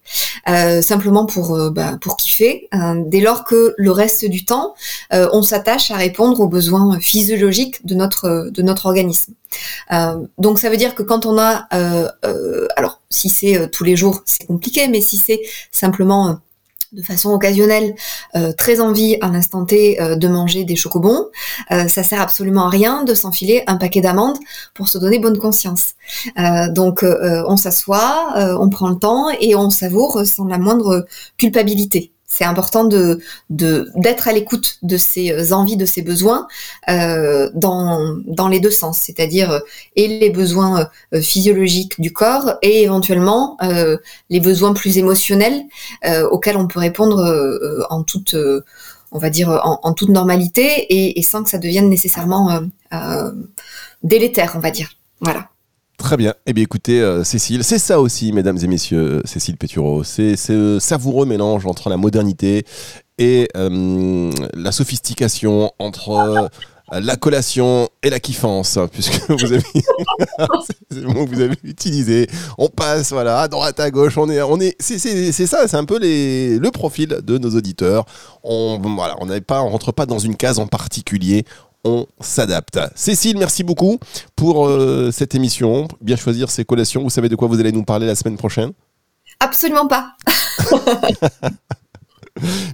simplement 0.82 1.26
pour 1.26 1.70
bah, 1.70 1.96
pour 2.00 2.16
kiffer. 2.16 2.68
dès 3.06 3.20
lors 3.20 3.44
que 3.44 3.74
le 3.76 3.90
reste 3.90 4.24
du 4.24 4.44
temps, 4.44 4.74
on 5.10 5.42
s'attache 5.42 5.90
à 5.90 5.96
répondre 5.96 6.40
aux 6.40 6.48
besoins 6.48 6.98
physiologiques 7.00 7.84
de 7.86 7.94
notre 7.94 8.50
de 8.50 8.62
notre 8.62 8.86
organisme. 8.86 9.34
donc 10.38 10.58
ça 10.58 10.70
veut 10.70 10.76
dire 10.76 10.94
que 10.94 11.02
quand 11.02 11.26
on 11.26 11.38
a, 11.38 11.68
alors 12.76 13.00
si 13.10 13.28
c'est 13.28 13.70
tous 13.70 13.84
les 13.84 13.96
jours, 13.96 14.22
c'est 14.24 14.46
compliqué, 14.46 14.88
mais 14.88 15.00
si 15.00 15.16
c'est 15.16 15.40
simplement 15.70 16.38
de 16.94 17.02
façon 17.02 17.30
occasionnelle 17.30 17.94
euh, 18.36 18.52
très 18.52 18.80
envie 18.80 19.16
à 19.20 19.28
l'instant 19.28 19.64
T 19.64 20.00
euh, 20.00 20.16
de 20.16 20.28
manger 20.28 20.64
des 20.64 20.76
chocobons, 20.76 21.26
euh, 21.72 21.88
ça 21.88 22.02
sert 22.02 22.20
absolument 22.20 22.66
à 22.66 22.70
rien 22.70 23.04
de 23.04 23.14
s'enfiler 23.14 23.64
un 23.66 23.76
paquet 23.76 24.00
d'amandes 24.00 24.38
pour 24.74 24.88
se 24.88 24.98
donner 24.98 25.18
bonne 25.18 25.38
conscience. 25.38 25.94
donc 26.70 27.04
on 27.04 27.56
s'assoit, 27.56 28.34
on 28.60 28.68
prend 28.68 28.88
le 28.88 28.96
temps 28.96 29.28
et 29.40 29.54
on 29.54 29.70
savoure 29.70 30.24
sans 30.24 30.46
la 30.46 30.58
moindre 30.58 31.06
culpabilité. 31.36 32.13
C'est 32.26 32.44
important 32.44 32.84
de 32.84 33.20
d'être 33.50 34.28
à 34.28 34.32
l'écoute 34.32 34.78
de 34.82 34.96
ses 34.96 35.52
envies, 35.52 35.76
de 35.76 35.84
ses 35.84 36.02
besoins 36.02 36.48
euh, 36.88 37.50
dans 37.54 38.16
dans 38.26 38.48
les 38.48 38.60
deux 38.60 38.70
sens, 38.70 38.98
c'est-à-dire 38.98 39.50
euh, 39.50 39.60
et 39.94 40.08
les 40.08 40.30
besoins 40.30 40.88
euh, 41.12 41.20
physiologiques 41.20 42.00
du 42.00 42.12
corps 42.12 42.54
et 42.62 42.82
éventuellement 42.82 43.56
les 44.30 44.40
besoins 44.40 44.72
plus 44.72 44.98
émotionnels 44.98 45.64
auxquels 46.30 46.56
on 46.56 46.66
peut 46.66 46.80
répondre 46.80 47.86
en 47.90 48.02
toute 48.02 48.36
on 49.12 49.18
va 49.18 49.30
dire 49.30 49.48
en, 49.62 49.92
toute 49.92 50.08
normalité 50.08 50.62
et, 50.62 51.18
et, 51.18 51.22
sans 51.22 51.44
que 51.44 51.50
ça 51.50 51.58
devienne 51.58 51.88
nécessairement 51.88 52.60
délétère, 54.02 54.54
on 54.56 54.60
va 54.60 54.70
dire. 54.70 54.90
Voilà. 55.20 55.48
Très 56.04 56.18
bien. 56.18 56.34
Eh 56.44 56.52
bien, 56.52 56.64
écoutez, 56.64 57.00
euh, 57.00 57.24
Cécile, 57.24 57.64
c'est 57.64 57.78
ça 57.78 57.98
aussi, 57.98 58.30
mesdames 58.34 58.58
et 58.62 58.66
messieurs, 58.66 59.22
Cécile 59.24 59.56
Pétureau. 59.56 60.04
C'est 60.04 60.36
ce 60.36 60.78
savoureux 60.78 61.24
mélange 61.24 61.64
entre 61.64 61.88
la 61.88 61.96
modernité 61.96 62.66
et 63.16 63.48
euh, 63.56 64.30
la 64.52 64.70
sophistication, 64.70 65.72
entre 65.78 66.10
euh, 66.10 66.46
la 67.00 67.16
collation 67.16 67.88
et 68.02 68.10
la 68.10 68.20
kiffance, 68.20 68.78
puisque 68.92 69.18
vous 69.30 69.54
avez, 71.40 71.56
utilisé. 71.64 72.28
On 72.58 72.68
passe, 72.68 73.10
voilà, 73.10 73.40
à 73.40 73.48
droite, 73.48 73.80
à 73.80 73.90
gauche. 73.90 74.18
On 74.18 74.28
est, 74.28 74.42
on 74.42 74.60
est, 74.60 74.76
c'est 74.80 75.46
ça, 75.46 75.66
c'est 75.66 75.78
un 75.78 75.86
peu 75.86 75.98
le 75.98 76.68
profil 76.68 77.20
de 77.24 77.38
nos 77.38 77.56
auditeurs. 77.56 78.04
On, 78.42 78.78
voilà, 78.78 79.16
on 79.22 79.30
on 79.30 79.68
rentre 79.70 79.92
pas 79.92 80.04
dans 80.04 80.18
une 80.18 80.36
case 80.36 80.58
en 80.58 80.66
particulier 80.66 81.46
on 81.84 82.06
s'adapte. 82.20 82.78
Cécile, 82.94 83.38
merci 83.38 83.62
beaucoup 83.62 83.98
pour 84.36 84.66
euh, 84.66 85.10
cette 85.12 85.34
émission. 85.34 85.88
Bien 86.00 86.16
choisir 86.16 86.50
ses 86.50 86.64
collations. 86.64 87.02
Vous 87.02 87.10
savez 87.10 87.28
de 87.28 87.36
quoi 87.36 87.48
vous 87.48 87.60
allez 87.60 87.72
nous 87.72 87.84
parler 87.84 88.06
la 88.06 88.14
semaine 88.14 88.36
prochaine? 88.36 88.72
Absolument 89.40 89.86
pas. 89.86 90.16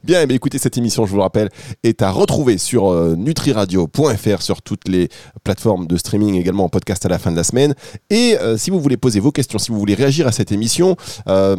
Bien, 0.04 0.24
mais 0.26 0.34
écoutez, 0.34 0.58
cette 0.58 0.78
émission, 0.78 1.04
je 1.04 1.10
vous 1.10 1.16
le 1.16 1.22
rappelle, 1.22 1.50
est 1.82 2.00
à 2.00 2.10
retrouver 2.10 2.56
sur 2.56 2.90
euh, 2.90 3.14
nutriradio.fr, 3.16 4.42
sur 4.42 4.62
toutes 4.62 4.88
les 4.88 5.10
plateformes 5.44 5.86
de 5.86 5.96
streaming, 5.96 6.34
également 6.36 6.64
en 6.64 6.68
podcast 6.68 7.04
à 7.04 7.08
la 7.08 7.18
fin 7.18 7.30
de 7.30 7.36
la 7.36 7.44
semaine. 7.44 7.74
Et 8.08 8.38
euh, 8.40 8.56
si 8.56 8.70
vous 8.70 8.80
voulez 8.80 8.96
poser 8.96 9.20
vos 9.20 9.32
questions, 9.32 9.58
si 9.58 9.70
vous 9.70 9.78
voulez 9.78 9.94
réagir 9.94 10.26
à 10.26 10.32
cette 10.32 10.50
émission, 10.50 10.96
euh, 11.28 11.56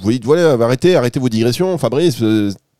vous 0.00 0.12
dites, 0.12 0.24
voilà, 0.24 0.52
arrêtez, 0.52 0.94
arrêtez 0.94 1.18
vos 1.18 1.28
digressions, 1.28 1.76
Fabrice, 1.76 2.22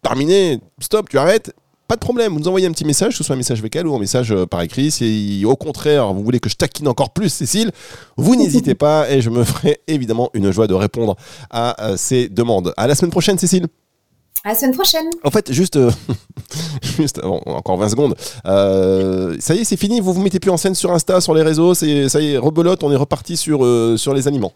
terminé, 0.03 0.61
stop, 0.81 1.09
tu 1.09 1.19
arrêtes. 1.19 1.53
Pas 1.95 1.99
de 1.99 2.01
problème, 2.01 2.33
vous 2.33 2.41
nous 2.41 2.49
envoyez 2.49 2.67
un 2.67 2.73
petit 2.73 2.85
message, 2.85 3.11
que 3.11 3.19
ce 3.19 3.23
soit 3.23 3.35
un 3.35 3.39
message 3.39 3.63
vocal 3.63 3.87
ou 3.87 3.95
un 3.95 4.01
message 4.01 4.33
euh, 4.33 4.47
par 4.47 4.63
écrit. 4.63 4.91
Si 4.91 5.45
au 5.47 5.55
contraire, 5.55 6.13
vous 6.13 6.25
voulez 6.25 6.41
que 6.41 6.49
je 6.49 6.57
taquine 6.57 6.89
encore 6.89 7.11
plus 7.11 7.29
Cécile, 7.29 7.71
vous 8.17 8.35
n'hésitez 8.35 8.75
pas 8.75 9.09
et 9.09 9.21
je 9.21 9.31
me 9.31 9.45
ferai 9.45 9.79
évidemment 9.87 10.29
une 10.35 10.51
joie 10.51 10.67
de 10.67 10.75
répondre 10.75 11.15
à 11.51 11.81
euh, 11.85 11.97
ces 11.97 12.29
demandes. 12.29 12.75
À 12.77 12.89
la 12.89 12.97
semaine 12.97 13.13
prochaine, 13.13 13.39
Cécile. 13.39 13.69
À 14.43 14.49
la 14.49 14.55
semaine 14.57 14.75
prochaine. 14.75 15.07
En 15.23 15.31
fait, 15.31 15.53
juste, 15.53 15.77
euh, 15.77 15.93
juste 16.83 17.21
bon, 17.23 17.41
encore 17.47 17.77
20 17.77 17.89
secondes. 17.91 18.17
Euh, 18.45 19.37
ça 19.39 19.55
y 19.55 19.61
est, 19.61 19.65
c'est 19.65 19.77
fini. 19.77 20.01
Vous 20.01 20.13
vous 20.13 20.21
mettez 20.21 20.41
plus 20.41 20.51
en 20.51 20.57
scène 20.57 20.75
sur 20.75 20.91
Insta, 20.91 21.21
sur 21.21 21.33
les 21.33 21.43
réseaux. 21.43 21.75
C'est 21.75 22.09
ça 22.09 22.21
y 22.21 22.33
est, 22.33 22.39
rebelote. 22.39 22.83
On 22.83 22.91
est 22.91 22.97
reparti 22.97 23.37
sur 23.37 23.65
euh, 23.65 23.97
sur 23.97 24.15
les 24.15 24.27
aliments. 24.27 24.53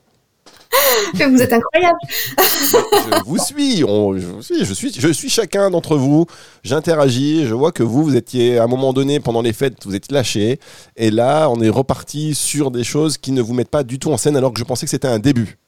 Vous 1.14 1.42
êtes 1.42 1.52
incroyable. 1.52 1.98
je 2.38 3.24
vous 3.24 3.38
suis, 3.38 3.84
on- 3.84 4.16
je 4.18 4.26
vous 4.26 4.42
suis, 4.42 4.64
je 4.64 4.72
suis, 4.74 4.92
je 4.92 5.08
suis 5.08 5.28
chacun 5.28 5.70
d'entre 5.70 5.96
vous. 5.96 6.26
J'interagis, 6.62 7.46
je 7.46 7.54
vois 7.54 7.72
que 7.72 7.82
vous, 7.82 8.02
vous 8.04 8.16
étiez 8.16 8.58
à 8.58 8.64
un 8.64 8.66
moment 8.66 8.92
donné 8.92 9.20
pendant 9.20 9.42
les 9.42 9.52
fêtes, 9.52 9.84
vous 9.84 9.94
êtes 9.94 10.10
lâché, 10.12 10.58
et 10.96 11.10
là, 11.10 11.48
on 11.50 11.60
est 11.60 11.68
reparti 11.68 12.34
sur 12.34 12.70
des 12.70 12.84
choses 12.84 13.18
qui 13.18 13.32
ne 13.32 13.40
vous 13.42 13.54
mettent 13.54 13.70
pas 13.70 13.82
du 13.84 13.98
tout 13.98 14.10
en 14.12 14.16
scène, 14.16 14.36
alors 14.36 14.52
que 14.52 14.58
je 14.58 14.64
pensais 14.64 14.86
que 14.86 14.90
c'était 14.90 15.08
un 15.08 15.18
début. 15.18 15.58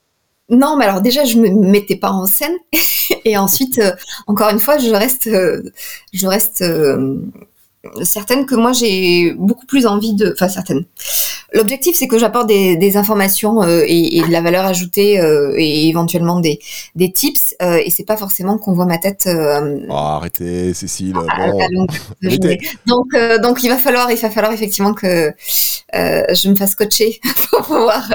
Non, 0.49 0.77
mais 0.77 0.85
alors 0.87 1.01
déjà, 1.01 1.25
je 1.25 1.37
me 1.39 1.49
mettais 1.49 1.95
pas 1.97 2.11
en 2.11 2.27
scène. 2.27 2.55
Et 3.25 3.37
ensuite, 3.37 3.79
euh, 3.79 3.93
encore 4.27 4.51
une 4.51 4.59
fois, 4.59 4.79
je 4.79 4.91
reste, 4.91 5.29
euh, 5.29 5.63
je 6.13 6.27
reste 6.27 6.63
euh, 6.63 7.19
certaine 8.03 8.47
que 8.47 8.55
moi, 8.55 8.73
j'ai 8.73 9.33
beaucoup 9.33 9.67
plus 9.67 9.87
envie 9.87 10.15
de... 10.15 10.33
Enfin, 10.33 10.49
certaine. 10.49 10.85
L'objectif, 11.53 11.97
c'est 11.97 12.07
que 12.07 12.19
j'apporte 12.19 12.47
des, 12.47 12.77
des 12.77 12.97
informations 12.97 13.63
euh, 13.63 13.83
et, 13.87 14.19
et 14.19 14.23
de 14.23 14.31
la 14.31 14.41
valeur 14.41 14.65
ajoutée 14.65 15.19
euh, 15.21 15.53
et 15.57 15.89
éventuellement 15.89 16.39
des, 16.41 16.61
des 16.95 17.11
tips. 17.11 17.57
euh, 17.63 17.81
et 17.85 17.91
c'est 17.91 18.05
pas 18.05 18.17
forcément 18.17 18.57
qu'on 18.59 18.73
voit 18.73 18.87
ma 18.87 18.99
tête 18.99 19.25
euh, 19.27 19.81
Oh, 19.89 19.95
arrêtez, 19.95 20.73
Cécile. 20.75 21.15
bon. 21.15 21.27
Arrêtez. 21.29 21.69
journée. 22.23 22.61
Donc, 22.87 23.07
euh, 23.15 23.39
donc, 23.39 23.65
il 23.65 23.69
va 23.69 23.79
falloir, 23.79 24.11
il 24.13 24.17
va 24.19 24.31
falloir 24.31 24.53
effectivement 24.53 24.95
que 24.95 25.33
euh, 25.97 26.23
je 26.33 26.49
me 26.49 26.55
fasse 26.55 26.75
coacher 26.77 27.19
pour 27.51 27.63
pouvoir, 27.67 28.09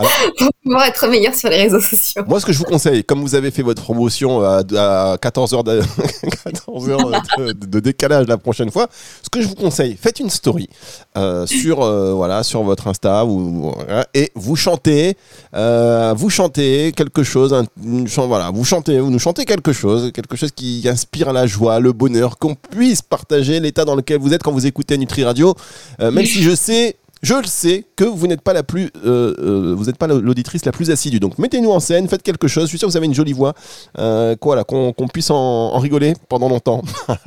Alors- 0.00 0.10
pour 0.38 0.48
pouvoir 0.62 0.84
être 0.86 1.06
meilleure 1.08 1.34
sur 1.34 1.48
les 1.48 1.56
réseaux 1.62 1.80
sociaux. 1.80 2.22
Moi, 2.26 2.40
ce 2.40 2.46
que 2.46 2.52
je 2.52 2.58
vous 2.58 2.64
conseille, 2.64 3.04
comme 3.04 3.20
vous 3.22 3.34
avez 3.34 3.50
fait 3.50 3.62
votre 3.62 3.82
promotion 3.82 4.42
à, 4.42 4.62
à 4.76 5.16
14 5.18 5.54
heures, 5.54 5.64
de, 5.64 5.80
14 6.44 6.88
heures 6.90 7.10
de, 7.38 7.52
de 7.52 7.80
décalage 7.80 8.26
la 8.26 8.36
prochaine 8.38 8.70
fois, 8.70 8.88
ce 9.22 9.28
que 9.30 9.40
je 9.40 9.48
vous 9.48 9.54
conseille, 9.54 9.96
faites 10.00 10.20
une 10.20 10.30
story 10.30 10.68
euh, 11.16 11.46
sur, 11.46 11.82
euh, 11.82 12.12
voilà, 12.12 12.42
sur 12.42 12.62
votre 12.62 12.86
Insta 12.88 13.24
ou, 13.24 13.72
et 14.14 14.30
vous 14.34 14.56
chantez, 14.56 15.16
euh, 15.54 16.14
vous 16.16 16.30
chantez 16.30 16.92
quelque 16.96 17.22
chose, 17.22 17.52
un- 17.54 17.64
une 17.84 18.08
chan- 18.08 18.26
voilà, 18.28 18.50
vous 18.50 18.64
chantez, 18.64 18.98
vous 19.00 19.10
nous 19.10 19.18
chantez 19.18 19.44
quelque 19.44 19.72
chose, 19.72 20.12
quelque 20.12 20.36
chose 20.36 20.50
qui 20.52 20.86
inspire 20.88 21.32
la 21.32 21.46
joie, 21.46 21.80
le 21.80 21.92
bonheur, 21.92 22.38
qu'on 22.38 22.54
puisse 22.54 23.02
partager 23.02 23.60
l'état 23.60 23.84
dans 23.84 23.94
lequel 23.96 24.18
vous 24.20 24.32
êtes 24.34 24.42
quand 24.42 24.52
vous 24.52 24.66
écoutez 24.66 24.96
Nutri 24.98 25.24
Radio, 25.24 25.54
même 25.98 26.24
si 26.26 26.42
je 26.42 26.54
sais. 26.54 26.96
Je 27.22 27.34
le 27.34 27.44
sais 27.44 27.84
que 27.96 28.04
vous 28.04 28.26
n'êtes 28.26 28.40
pas 28.40 28.54
la 28.54 28.62
plus, 28.62 28.90
euh, 29.04 29.34
euh, 29.38 29.74
vous 29.76 29.84
n'êtes 29.84 29.98
pas 29.98 30.06
l'auditrice 30.06 30.64
la 30.64 30.72
plus 30.72 30.90
assidue. 30.90 31.20
Donc 31.20 31.38
mettez-nous 31.38 31.70
en 31.70 31.80
scène, 31.80 32.08
faites 32.08 32.22
quelque 32.22 32.48
chose. 32.48 32.64
Je 32.64 32.68
suis 32.68 32.78
sûr 32.78 32.88
que 32.88 32.92
vous 32.92 32.96
avez 32.96 33.06
une 33.06 33.14
jolie 33.14 33.34
voix, 33.34 33.54
euh, 33.98 34.36
quoi 34.36 34.56
là, 34.56 34.64
qu'on 34.64 34.92
puisse 35.12 35.30
en, 35.30 35.36
en 35.36 35.78
rigoler 35.78 36.14
pendant 36.28 36.48
longtemps. 36.48 36.82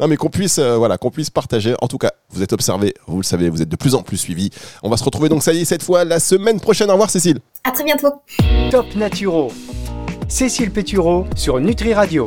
non 0.00 0.08
mais 0.08 0.16
qu'on 0.16 0.30
puisse, 0.30 0.58
euh, 0.58 0.76
voilà, 0.76 0.96
qu'on 0.96 1.10
puisse 1.10 1.28
partager. 1.28 1.74
En 1.82 1.88
tout 1.88 1.98
cas, 1.98 2.12
vous 2.30 2.42
êtes 2.42 2.54
observé, 2.54 2.94
vous 3.06 3.18
le 3.18 3.24
savez, 3.24 3.50
vous 3.50 3.60
êtes 3.60 3.68
de 3.68 3.76
plus 3.76 3.94
en 3.94 4.02
plus 4.02 4.16
suivi. 4.16 4.50
On 4.82 4.88
va 4.88 4.96
se 4.96 5.04
retrouver 5.04 5.28
donc 5.28 5.42
ça 5.42 5.52
y 5.52 5.60
est 5.60 5.64
cette 5.66 5.82
fois 5.82 6.04
la 6.04 6.18
semaine 6.18 6.60
prochaine. 6.60 6.88
Au 6.88 6.94
revoir 6.94 7.10
Cécile. 7.10 7.40
À 7.64 7.72
très 7.72 7.84
bientôt. 7.84 8.08
Top 8.70 8.86
Naturo. 8.96 9.52
Cécile 10.28 10.70
Pétureau 10.70 11.26
sur 11.36 11.60
Nutri 11.60 11.92
Radio. 11.92 12.18